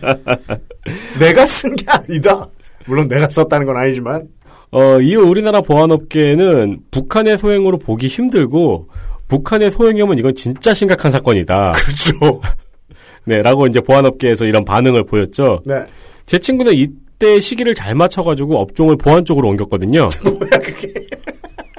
[1.19, 2.47] 내가 쓴 게 아니다.
[2.85, 4.27] 물론 내가 썼다는 건 아니지만
[4.71, 8.89] 어, 이후 우리나라 보안업계는 북한의 소행으로 보기 힘들고
[9.29, 11.71] 북한의 소행이면 이건 진짜 심각한 사건이다.
[11.71, 12.41] 그렇죠.
[13.25, 15.61] 네, 라고 이제 보안업계에서 이런 반응을 보였죠.
[15.65, 15.77] 네.
[16.25, 16.87] 제 친구는 이
[17.23, 20.09] 때 시기를 잘 맞춰가지고 업종을 보안 쪽으로 옮겼거든요.
[20.21, 20.93] 뭐야 그게?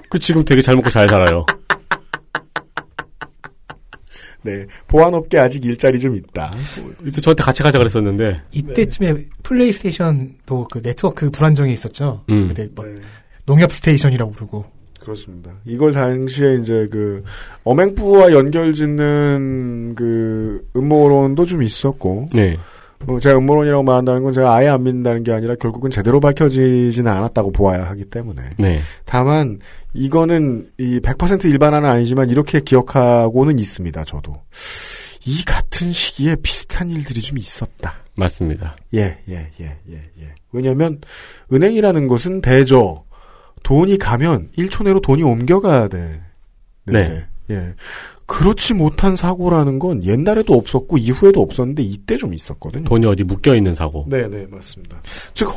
[0.09, 1.45] 그 지금 되게 잘 먹고 잘 살아요.
[4.41, 6.51] 네 보안업계 아직 일자리 좀 있다.
[7.07, 8.41] 이때 저한테 같이 가자 그랬었는데.
[8.53, 12.25] 이때쯤에 플레이스테이션도 그 네트워크 불안정이 있었죠.
[12.31, 12.49] 음.
[12.49, 12.87] 그때 뭐
[13.45, 14.65] 농협 스테이션이라고 부르고.
[14.99, 15.53] 그렇습니다.
[15.67, 17.23] 이걸 당시에 이제 그
[17.65, 22.29] 어맹부와 연결짓는 그 음모론도 좀 있었고.
[22.33, 22.57] 네.
[23.07, 27.53] 뭐 제가 음모론이라고 말한다는 건 제가 아예 안 믿는다는 게 아니라 결국은 제대로 밝혀지지는 않았다고
[27.53, 28.43] 보아야 하기 때문에.
[28.59, 28.81] 네.
[29.05, 29.59] 다만
[29.93, 34.05] 이거는 이 100% 일반화는 아니지만 이렇게 기억하고는 있습니다.
[34.05, 34.35] 저도
[35.27, 37.95] 이 같은 시기에 비슷한 일들이 좀 있었다.
[38.17, 38.77] 맞습니다.
[38.95, 40.35] 예, 예, 예, 예, 예.
[40.53, 41.01] 왜냐하면
[41.53, 43.05] 은행이라는 것은 대저
[43.63, 46.21] 돈이 가면 1초 내로 돈이 옮겨가야 돼.
[46.87, 47.25] 네.
[47.51, 47.75] 예.
[48.27, 52.85] 그렇지 못한 사고라는 건 옛날에도 없었고 이후에도 없었는데 이때 좀 있었거든요.
[52.85, 54.07] 돈이 어디 묶여 있는 사고.
[54.09, 55.01] 네, 네, 맞습니다.
[55.35, 55.51] 즉,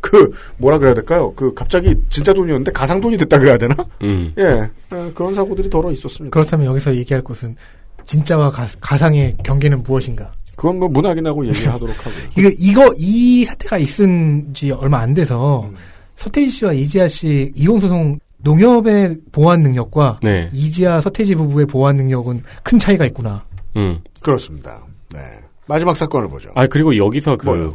[0.00, 1.32] 그, 뭐라 그래야 될까요?
[1.34, 3.74] 그, 갑자기 진짜 돈이었는데 가상 돈이 됐다 그래야 되나?
[4.02, 4.32] 음.
[4.38, 4.70] 예.
[4.90, 6.32] 어, 그런 사고들이 덜어 있었습니다.
[6.32, 7.56] 그렇다면 여기서 얘기할 것은
[8.04, 10.30] 진짜와 가, 상의 경계는 무엇인가?
[10.56, 12.22] 그건 뭐 문학인하고 얘기하도록 하고요.
[12.38, 15.68] 이거 이거 이 사태가 있은 지 얼마 안 돼서
[16.14, 20.48] 서태지 씨와 이지아 씨 이혼 소송 농협의 보안 능력과 네.
[20.52, 23.44] 이지아 서태지 부부의 보안 능력은 큰 차이가 있구나.
[23.76, 24.00] 음.
[24.22, 24.82] 그렇습니다.
[25.12, 25.20] 네.
[25.66, 26.50] 마지막 사건을 보죠.
[26.54, 27.74] 아, 그리고 여기서 그, 뭐요?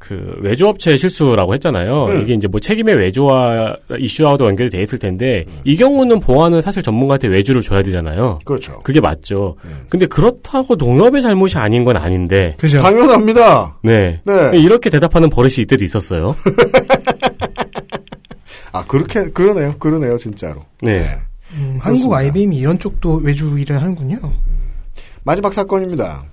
[0.00, 2.06] 그, 외주업체의 실수라고 했잖아요.
[2.06, 2.20] 음.
[2.20, 7.28] 이게 이제 뭐 책임의 외주와, 이슈와도 연결이 돼 있을 텐데, 이 경우는 보안은 사실 전문가한테
[7.28, 8.40] 외주를 줘야 되잖아요.
[8.44, 8.80] 그렇죠.
[8.82, 9.54] 그게 맞죠.
[9.88, 12.56] 근데 그렇다고 농협의 잘못이 아닌 건 아닌데.
[12.58, 12.82] 그죠.
[12.82, 13.78] 당연합니다.
[13.82, 14.20] 네.
[14.24, 14.58] 네.
[14.58, 16.34] 이렇게 대답하는 버릇이 이때도 있었어요.
[18.74, 19.72] 아, 그렇게, 그러네요.
[19.78, 20.60] 그러네요, 진짜로.
[20.82, 21.06] 네.
[21.52, 24.18] 음, 한국 IBM이 이런 쪽도 외주 일을 하는군요.
[25.22, 26.24] 마지막 사건입니다.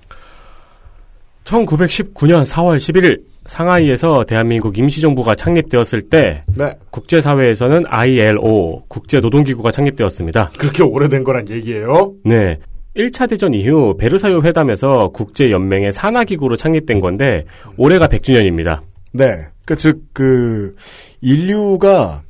[1.44, 6.72] 1919년 4월 11일 상하이에서 대한민국 임시정부가 창립되었을 때 네.
[6.90, 10.50] 국제사회에서는 ILO 국제노동기구가 창립되었습니다.
[10.58, 12.14] 그렇게 오래된 거란 얘기예요?
[12.24, 12.58] 네.
[12.96, 17.44] 1차 대전 이후 베르사유 회담에서 국제연맹의 산하기구로 창립된 건데
[17.76, 18.80] 올해가 100주년입니다.
[19.12, 19.46] 네.
[19.64, 20.74] 그, 즉, 그,
[21.20, 22.22] 인류가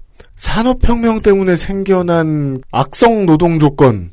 [0.47, 4.09] 산업혁명 때문에 생겨난 악성 노동 조건에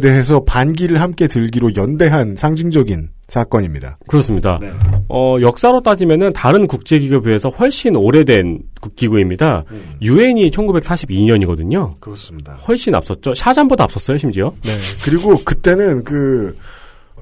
[0.00, 3.98] 대해서 반기를 함께 들기로 연대한 상징적인 사건입니다.
[4.08, 4.58] 그렇습니다.
[5.10, 9.64] 어, 역사로 따지면은 다른 국제기구에 비해서 훨씬 오래된 국- 기구입니다.
[10.00, 12.00] 유엔이 1942년이거든요.
[12.00, 12.54] 그렇습니다.
[12.66, 13.34] 훨씬 앞섰죠.
[13.34, 14.54] 샤잔보다 앞섰어요, 심지어.
[14.62, 14.70] 네.
[15.04, 16.56] 그리고 그때는 그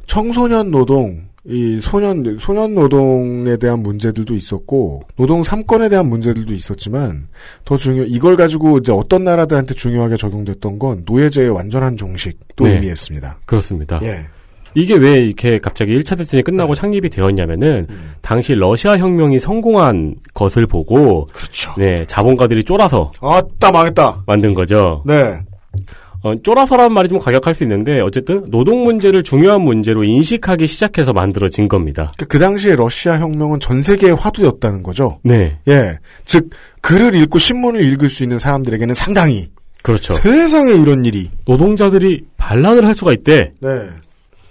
[0.07, 7.27] 청소년 노동, 이 소년 소년 노동에 대한 문제들도 있었고 노동 3권에 대한 문제들도 있었지만
[7.65, 12.75] 더 중요 이걸 가지고 이제 어떤 나라들한테 중요하게 적용됐던 건 노예제의 완전한 종식도 네.
[12.75, 13.41] 의미했습니다.
[13.45, 13.99] 그렇습니다.
[14.05, 14.27] 예.
[14.75, 17.89] 이게 왜 이렇게 갑자기 1차 대전이 끝나고 창립이 되었냐면은
[18.23, 21.27] 당시 러시아 혁명이 성공한 것을 보고
[21.77, 24.23] 네, 자본가들이 쫄아서 아따 망했다.
[24.27, 25.03] 만든 거죠.
[25.05, 25.41] 네.
[26.23, 31.67] 어, 쫄아서라는 말이 좀 가격할 수 있는데 어쨌든 노동 문제를 중요한 문제로 인식하기 시작해서 만들어진
[31.67, 32.11] 겁니다.
[32.17, 35.19] 그, 그 당시에 러시아 혁명은 전 세계의 화두였다는 거죠.
[35.25, 35.59] 네.
[35.69, 35.99] 예.
[36.25, 36.51] 즉
[36.81, 39.49] 글을 읽고 신문을 읽을 수 있는 사람들에게는 상당히
[39.83, 40.13] 그렇죠.
[40.15, 43.53] 세상에 이런 일이 노동자들이 반란을 할 수가 있대.
[43.61, 43.69] 네.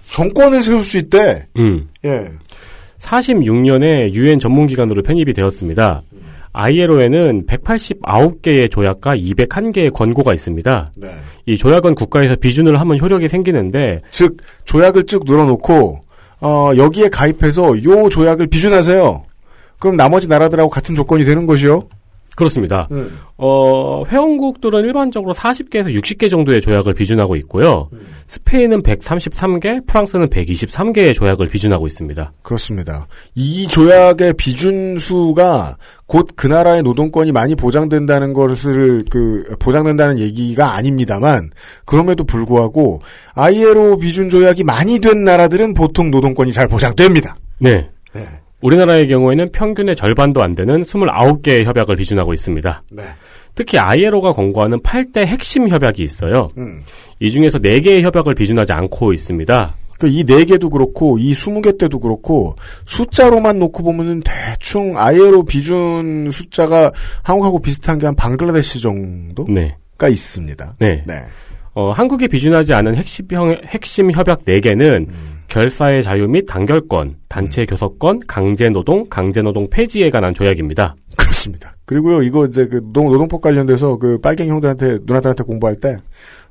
[0.09, 1.47] 정권을 세울 수 있대.
[1.57, 1.87] 음.
[2.03, 2.27] 예.
[2.99, 6.03] 46년에 유엔 전문기관으로 편입이 되었습니다.
[6.53, 10.91] ILO에는 189개의 조약과 201개의 권고가 있습니다.
[10.97, 11.07] 네.
[11.45, 16.01] 이 조약은 국가에서 비준을 하면 효력이 생기는데 즉 조약을 쭉 늘어놓고
[16.41, 19.23] 어, 여기에 가입해서 요 조약을 비준하세요.
[19.79, 21.87] 그럼 나머지 나라들하고 같은 조건이 되는 것이요.
[22.35, 22.87] 그렇습니다.
[22.91, 23.19] 음.
[23.37, 27.89] 어, 회원국들은 일반적으로 40개에서 60개 정도의 조약을 비준하고 있고요.
[28.27, 32.31] 스페인은 133개, 프랑스는 123개의 조약을 비준하고 있습니다.
[32.41, 33.07] 그렇습니다.
[33.35, 35.77] 이 조약의 비준 수가
[36.07, 41.51] 곧 그 나라의 노동권이 많이 보장된다는 것을 그 보장된다는 얘기가 아닙니다만
[41.85, 43.01] 그럼에도 불구하고
[43.35, 47.37] ILO 비준 조약이 많이 된 나라들은 보통 노동권이 잘 보장됩니다.
[47.59, 47.89] 네.
[48.61, 52.83] 우리나라의 경우에는 평균의 절반도 안 되는 29개의 협약을 비준하고 있습니다.
[52.91, 53.03] 네.
[53.55, 56.49] 특히 ILO가 권고하는 8대 핵심 협약이 있어요.
[56.57, 56.79] 음.
[57.19, 59.75] 이 중에서 4개의 협약을 비준하지 않고 있습니다.
[59.99, 62.55] 그이네 개도 그렇고 이 스무 개 때도 그렇고
[62.87, 66.91] 숫자로만 놓고 보면은 대충 ILO 비준 숫자가
[67.23, 69.75] 한국하고 비슷한 게 한 방글라데시 정도가 네.
[70.09, 70.75] 있습니다.
[70.79, 71.03] 네.
[71.73, 75.07] 어, 한국이 비준하지 않은 핵심, 형- 핵심 협약 4개는
[75.51, 80.95] 결사의 자유 및 단결권, 단체 교섭권, 강제노동, 강제노동 폐지에 관한 조약입니다.
[81.17, 81.75] 그렇습니다.
[81.83, 85.97] 그리고요, 이거 이제 그 노동, 노동법 관련돼서 그 빨갱이 형들한테, 누나들한테 공부할 때,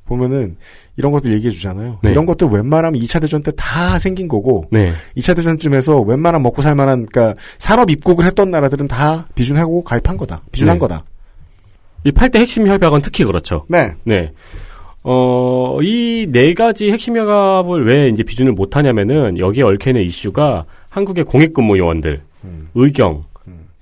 [0.05, 0.57] 보면은,
[0.99, 2.01] 이런 것들 얘기해 주잖아요.
[2.03, 2.11] 네.
[2.11, 4.93] 이런 것들 웬만하면 2차 대전 때 다 생긴 거고, 네.
[5.17, 10.43] 2차 대전쯤에서 웬만한 먹고 살 만한, 그니까, 산업 입국을 했던 나라들은 다 비준하고 가입한 거다.
[10.53, 10.79] 비준한 네.
[10.79, 11.05] 거다.
[12.05, 13.65] 이 8대 핵심 협약은 특히 그렇죠.
[13.69, 13.95] 네.
[14.05, 14.33] 네.
[15.03, 20.65] 어, 이 네 가지 핵심 협약을 왜 이제 비준을 못 하냐면은 여기에 얽혀 있는 이슈가
[20.91, 22.21] 한국의 공익근무 요원들,
[22.75, 23.25] 의경,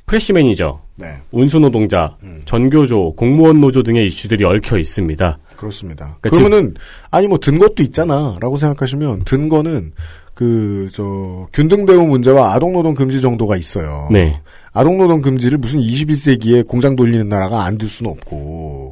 [0.07, 1.07] 프레시 매니저, 네.
[1.33, 5.39] 운수 노동자, 전교조, 공무원 노조 등의 이슈들이 얽혀 있습니다.
[5.57, 6.16] 그렇습니다.
[6.21, 6.75] 그러니까 그러면은
[7.11, 9.93] 아니 뭐 든 것도 있잖아라고 생각하시면 든 거는
[10.35, 14.07] 그 저 균등 대우 문제와 아동 노동 금지 정도가 있어요.
[14.12, 14.41] 네.
[14.73, 18.88] 아동 노동 금지를 무슨 21세기에 공장 돌리는 나라가 안 들 수는 없고.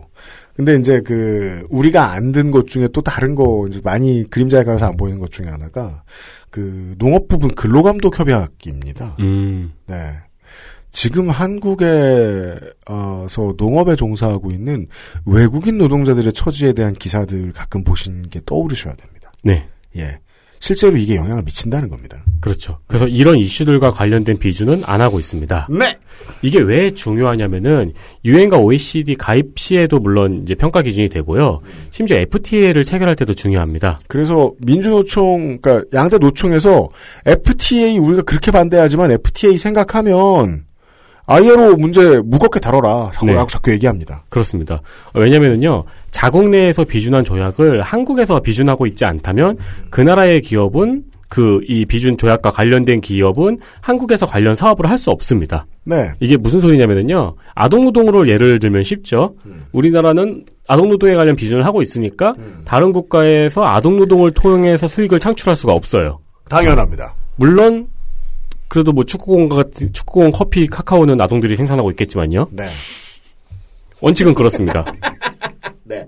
[0.56, 4.86] 근데 이제 그 우리가 안 든 것 중에 또 다른 거 이제 많이 그림자에 가서
[4.86, 6.02] 안 보이는 것 중에 하나가
[6.50, 9.16] 그 농업 부분 근로감독 협약입니다.
[9.20, 9.72] 음.
[9.86, 10.14] 네.
[10.90, 12.58] 지금 한국에서
[13.58, 14.86] 농업에 종사하고 있는
[15.26, 19.30] 외국인 노동자들의 처지에 대한 기사들 가끔 보시는 게 떠오르셔야 됩니다.
[19.44, 19.68] 네.
[19.96, 20.18] 예.
[20.66, 22.24] 실제로 이게 영향을 미친다는 겁니다.
[22.40, 22.80] 그렇죠.
[22.88, 25.68] 그래서 이런 이슈들과 관련된 비준은 안 하고 있습니다.
[25.70, 25.96] 네.
[26.42, 27.92] 이게 왜 중요하냐면은
[28.24, 31.60] 유엔과 OECD 가입 시에도 물론 이제 평가 기준이 되고요.
[31.92, 33.98] 심지어 FTA를 체결할 때도 중요합니다.
[34.08, 36.88] 그래서 민주노총, 그러니까 양대 노총에서
[37.26, 40.64] FTA 우리가 그렇게 반대하지만 FTA 생각하면
[41.26, 43.10] ILO 문제 무겁게 다뤄라.
[43.12, 43.36] 자꾸, 네.
[43.48, 44.24] 자꾸 얘기합니다.
[44.28, 44.76] 그렇습니다.
[45.12, 49.58] 어, 왜냐면은요, 자국 내에서 비준한 조약을 한국에서 비준하고 있지 않다면
[49.90, 55.66] 그 나라의 기업은 그 이 비준 조약과 관련된 기업은 한국에서 관련 사업을 할 수 없습니다.
[55.84, 56.10] 네.
[56.20, 59.34] 이게 무슨 소리냐면은요, 아동노동으로 예를 들면 쉽죠.
[59.72, 66.20] 우리나라는 아동노동에 관련 비준을 하고 있으니까 다른 국가에서 아동노동을 통해서 수익을 창출할 수가 없어요.
[66.48, 67.14] 당연합니다.
[67.34, 67.88] 물론
[68.68, 72.48] 그래도 뭐 축구공 같은 축구공 커피 카카오는 아동들이 생산하고 있겠지만요.
[72.50, 72.64] 네.
[74.00, 74.84] 원칙은 그렇습니다.
[75.84, 76.06] 네.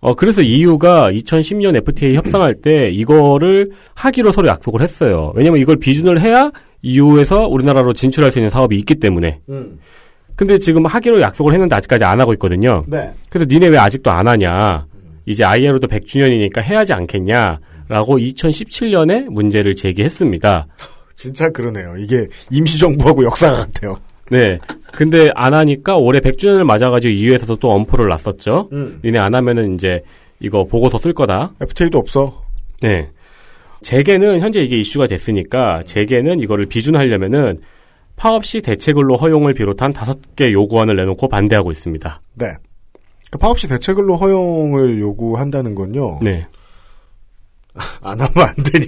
[0.00, 5.32] 어 그래서 EU가 2010년 FTA 협상할 때 이거를 하기로 서로 약속을 했어요.
[5.34, 6.50] 왜냐면 이걸 비준을 해야
[6.82, 9.40] EU에서 우리나라로 진출할 수 있는 사업이 있기 때문에.
[9.50, 9.78] 음.
[10.36, 12.84] 근데 지금 하기로 약속을 했는데 아직까지 안 하고 있거든요.
[12.86, 13.12] 네.
[13.28, 14.86] 그래서 니네 왜 아직도 안 하냐?
[15.26, 17.58] 이제 ILO도 100주년이니까 해야지 않겠냐?
[17.88, 20.66] 라고 2017년에 문제를 제기했습니다.
[21.20, 21.96] 진짜 그러네요.
[21.98, 23.98] 이게 임시정부하고 역사가 같아요.
[24.30, 24.58] 네.
[24.94, 28.70] 근데 안 하니까 올해 100주년을 맞아가지고 이회에서도 또 엄포를 놨었죠.
[28.72, 29.00] 음.
[29.04, 30.02] 니네 안 하면은 이제
[30.40, 31.52] 이거 보고서 쓸 거다.
[31.60, 32.42] FTA도 없어.
[32.80, 33.10] 네.
[33.82, 37.60] 재계는 현재 이게 이슈가 됐으니까 재계는 이거를 비준하려면은
[38.16, 42.22] 파업 시 대체근로 허용을 비롯한 다섯 개 요구안을 내놓고 반대하고 있습니다.
[42.36, 42.46] 네.
[43.30, 46.18] 그 파업 시 대체근로 허용을 요구한다는 건요.
[46.22, 46.46] 네.
[48.00, 48.86] 안 하면 안 되냐.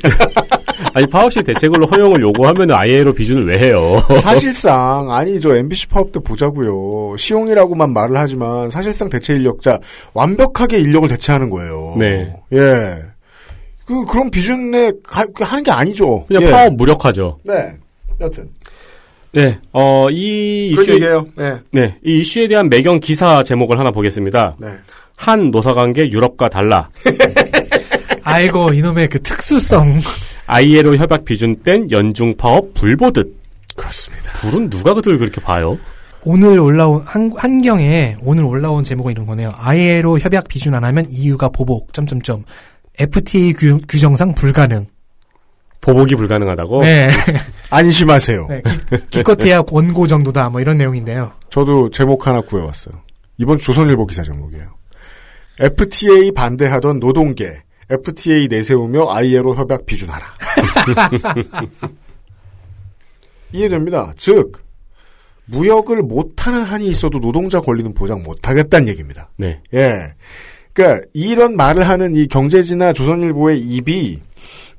[0.95, 3.97] 아니 파업 시 대체근로 허용을 요구하면은 ILO 비준을 왜 해요?
[4.23, 7.17] 사실상 아니 저 MBC 파업 때 보자고요.
[7.17, 9.79] 시용이라고만 말을 하지만 사실상 대체 인력자
[10.15, 11.95] 완벽하게 인력을 대체하는 거예요.
[11.99, 12.35] 네.
[12.53, 12.97] 예.
[13.85, 16.25] 그 그런 비준에 가, 그 하는 게 아니죠.
[16.27, 16.51] 그냥 예.
[16.51, 17.39] 파업 무력화죠.
[17.45, 17.77] 네.
[18.21, 18.49] 여튼
[19.33, 19.59] 네.
[19.73, 21.27] 어, 이 이슈에, 얘기예요.
[21.37, 21.57] 네.
[21.71, 21.97] 네.
[22.05, 24.57] 이 이슈에 대한 매경 기사 제목을 하나 보겠습니다.
[24.61, 24.69] 네.
[25.17, 26.91] 한 노사관계 유럽과 달라.
[28.25, 30.01] 아이고 이놈의 그 특수성.
[30.53, 33.35] ILO 협약 비준 땐 연중 파업 불보듯.
[33.75, 34.33] 그렇습니다.
[34.41, 35.79] 불은 누가 그들 그렇게 봐요?
[36.25, 39.51] 오늘 올라온 한, 한경에 오늘 올라온 제목은 이런 거네요.
[39.57, 41.95] ILO 협약 비준 안 하면 EU가 보복.
[41.95, 42.45] 점점점.
[42.99, 44.87] FTA 규, 규정상 불가능.
[45.81, 46.83] 보복이 불가능하다고?
[46.83, 47.11] 네.
[47.71, 48.47] 안심하세요.
[48.49, 50.51] 네, 기, 기껏해야 권고 정도다.
[50.51, 51.33] 뭐 이런 내용인데요.
[51.49, 52.95] 저도 제목 하나 구해왔어요.
[53.39, 54.67] 이번 조선일보 기사 제목이에요.
[55.59, 60.27] FTA 반대하던 노동계, FTA 내세우며 ILO 협약 비준하라.
[63.53, 64.15] 이해됩니다.
[64.17, 64.63] 즉,
[65.47, 69.31] 무역을 못하는 한이 있어도 노동자 권리는 보장 못하겠다는 얘기입니다.
[69.37, 69.61] 네.
[69.75, 70.15] 예.
[70.73, 74.21] 그러니까 이런 말을 하는 이 경제지나 조선일보의 입이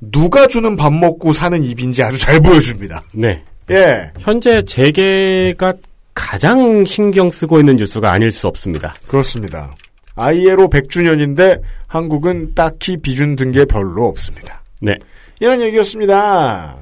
[0.00, 3.04] 누가 주는 밥 먹고 사는 입인지 아주 잘 보여줍니다.
[3.14, 3.42] 네.
[3.70, 4.10] 예.
[4.18, 5.74] 현재 재계가
[6.12, 8.94] 가장 신경 쓰고 있는 뉴스가 아닐 수 없습니다.
[9.06, 9.74] 그렇습니다.
[10.16, 14.62] ILO 100주년인데 한국은 딱히 비준 든게 별로 없습니다.
[14.80, 14.94] 네.
[15.40, 16.76] 이런 얘기였습니다.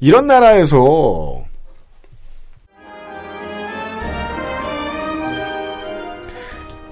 [0.00, 1.44] 이런 나라에서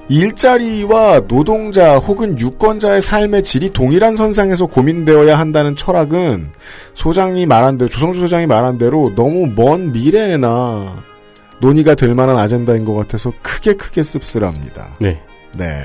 [0.09, 6.51] 일자리와 노동자 혹은 유권자의 삶의 질이 동일한 선상에서 고민되어야 한다는 철학은
[6.95, 11.03] 소장이 말한 대로 조성주 소장이 말한 대로 너무 먼 미래에나
[11.61, 14.97] 논의가 될 만한 아젠다인 것 같아서 크게 크게 씁쓸합니다.
[15.01, 15.18] 네.
[15.57, 15.84] 네.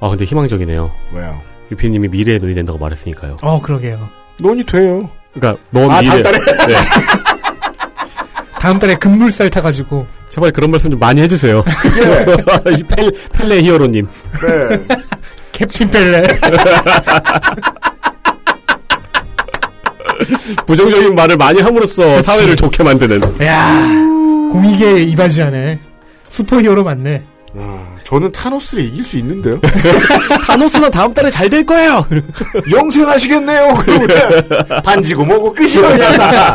[0.00, 0.90] 아, 근데 희망적이네요.
[1.12, 1.42] 왜요?
[1.70, 3.38] 유피님이 미래에 논의된다고 말했으니까요.
[3.42, 4.08] 어, 그러게요.
[4.40, 5.10] 논의돼요.
[5.34, 6.22] 그러니까 먼 아, 미래.
[6.22, 6.38] 다음 달에?
[6.66, 6.74] 네.
[8.60, 10.06] 다음 달에 급물살 타가지고.
[10.28, 11.62] 제발 그런 말씀 좀 많이 해주세요.
[12.78, 14.08] 이 펠, 펠레 히어로님.
[14.40, 14.96] 네.
[15.52, 16.26] 캡틴 펠레.
[20.66, 23.20] 부정적인 말을 많이 함으로써 사회를 좋게 만드는.
[23.44, 23.82] 야
[24.52, 25.80] 공익에 이바지하네.
[26.30, 27.24] 슈퍼히어로 맞네.
[27.60, 29.60] 아, 저는 타노스를 이길 수 있는데요.
[30.46, 32.06] 타노스는 다음 달에 잘 될 거예요.
[32.70, 33.74] 영생하시겠네요.
[34.84, 36.54] 반지고 뭐고 끝이로냐.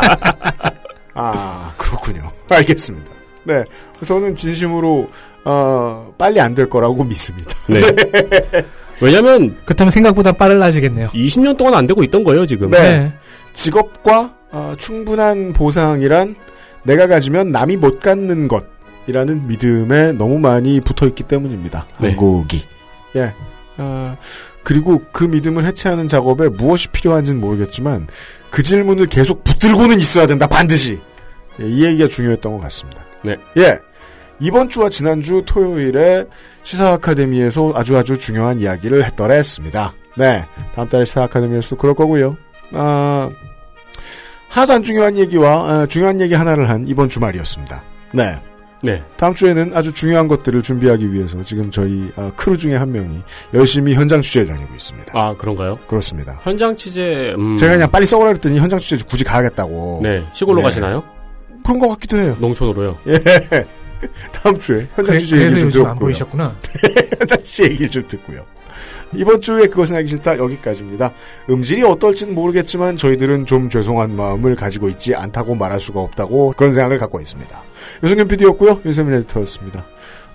[1.14, 2.30] 아 그렇군요.
[2.48, 3.10] 알겠습니다.
[3.44, 3.64] 네,
[4.06, 5.08] 저는 진심으로
[5.44, 7.52] 어, 빨리 안 될 거라고 믿습니다.
[7.66, 7.82] 네.
[9.00, 11.08] 왜냐면 그렇다면 생각보다 빨라지겠네요.
[11.08, 12.70] 20년 동안 안 되고 있던 거예요 지금.
[12.70, 13.12] 네.
[13.52, 16.36] 직업과 어, 충분한 보상이란
[16.84, 18.64] 내가 가지면 남이 못 갖는 것
[19.06, 21.86] 이라는 믿음에 너무 많이 붙어 있기 때문입니다.
[22.00, 22.08] 네.
[22.08, 22.64] 한국이.
[23.16, 23.34] 예.
[23.76, 24.16] 아,
[24.62, 28.08] 그리고 그 믿음을 해체하는 작업에 무엇이 필요한지는 모르겠지만
[28.50, 31.00] 그 질문을 계속 붙들고는 있어야 된다 반드시.
[31.60, 33.04] 예, 이 얘기가 중요했던 것 같습니다.
[33.22, 33.36] 네.
[33.58, 33.78] 예.
[34.40, 36.24] 이번 주와 지난주 토요일에
[36.64, 39.94] 시사 아카데미에서 아주 아주 중요한 이야기를 했더랬습니다.
[40.16, 40.44] 네.
[40.74, 42.36] 다음 달에 시사 아카데미에서도 그럴 거고요.
[42.72, 43.30] 아,
[44.48, 47.82] 하나도 안 중요한 얘기와 아, 중요한 얘기 하나를 한 이번 주말이었습니다.
[48.12, 48.40] 네.
[48.84, 49.02] 네.
[49.16, 53.20] 다음 주에는 아주 중요한 것들을 준비하기 위해서 지금 저희 아, 크루 중에 한 명이
[53.54, 55.12] 열심히 현장 취재를 다니고 있습니다.
[55.18, 55.78] 아 그런가요?
[55.86, 56.38] 그렇습니다.
[56.42, 57.34] 현장 취재.
[57.38, 57.56] 음.
[57.56, 60.00] 제가 그냥 빨리 써오라 그랬더니 현장 취재 굳이 가야겠다고.
[60.02, 60.22] 네.
[60.32, 60.62] 시골로 네.
[60.64, 61.02] 가시나요?
[61.64, 62.36] 그런 것 같기도 해요.
[62.40, 62.98] 농촌으로요.
[63.08, 63.64] 예.
[64.32, 65.98] 다음 주에 현장 그래- 취재 얘기를 좀 요즘 안 들었고요.
[66.00, 66.56] 보이셨구나.
[67.20, 68.44] 현장 취재 얘기를 좀 듣고요.
[69.16, 71.12] 이번 주에 그것은 알기 싫다 여기까지입니다.
[71.50, 76.98] 음질이 어떨지는 모르겠지만 저희들은 좀 죄송한 마음을 가지고 있지 않다고 말할 수가 없다고 그런 생각을
[76.98, 77.62] 갖고 있습니다.
[78.02, 78.80] 유승균 PD였고요.
[78.84, 79.84] 윤세민 에디터였습니다.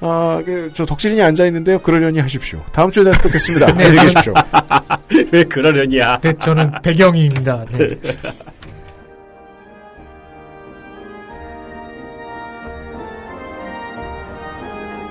[0.02, 1.80] 아, 그, 저 덕질인이 앉아있는데요.
[1.80, 2.64] 그러려니 하십시오.
[2.72, 3.66] 다음 주에 다시 뵙겠습니다.
[3.76, 4.34] 네, 안녕히 계십시오.
[5.32, 6.20] 왜 그러려니야?
[6.22, 7.66] 네, 저는 배경입니다.
[7.72, 8.00] 네.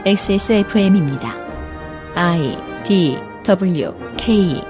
[0.07, 1.37] XSFM입니다.
[2.15, 2.57] I
[2.87, 4.61] D W K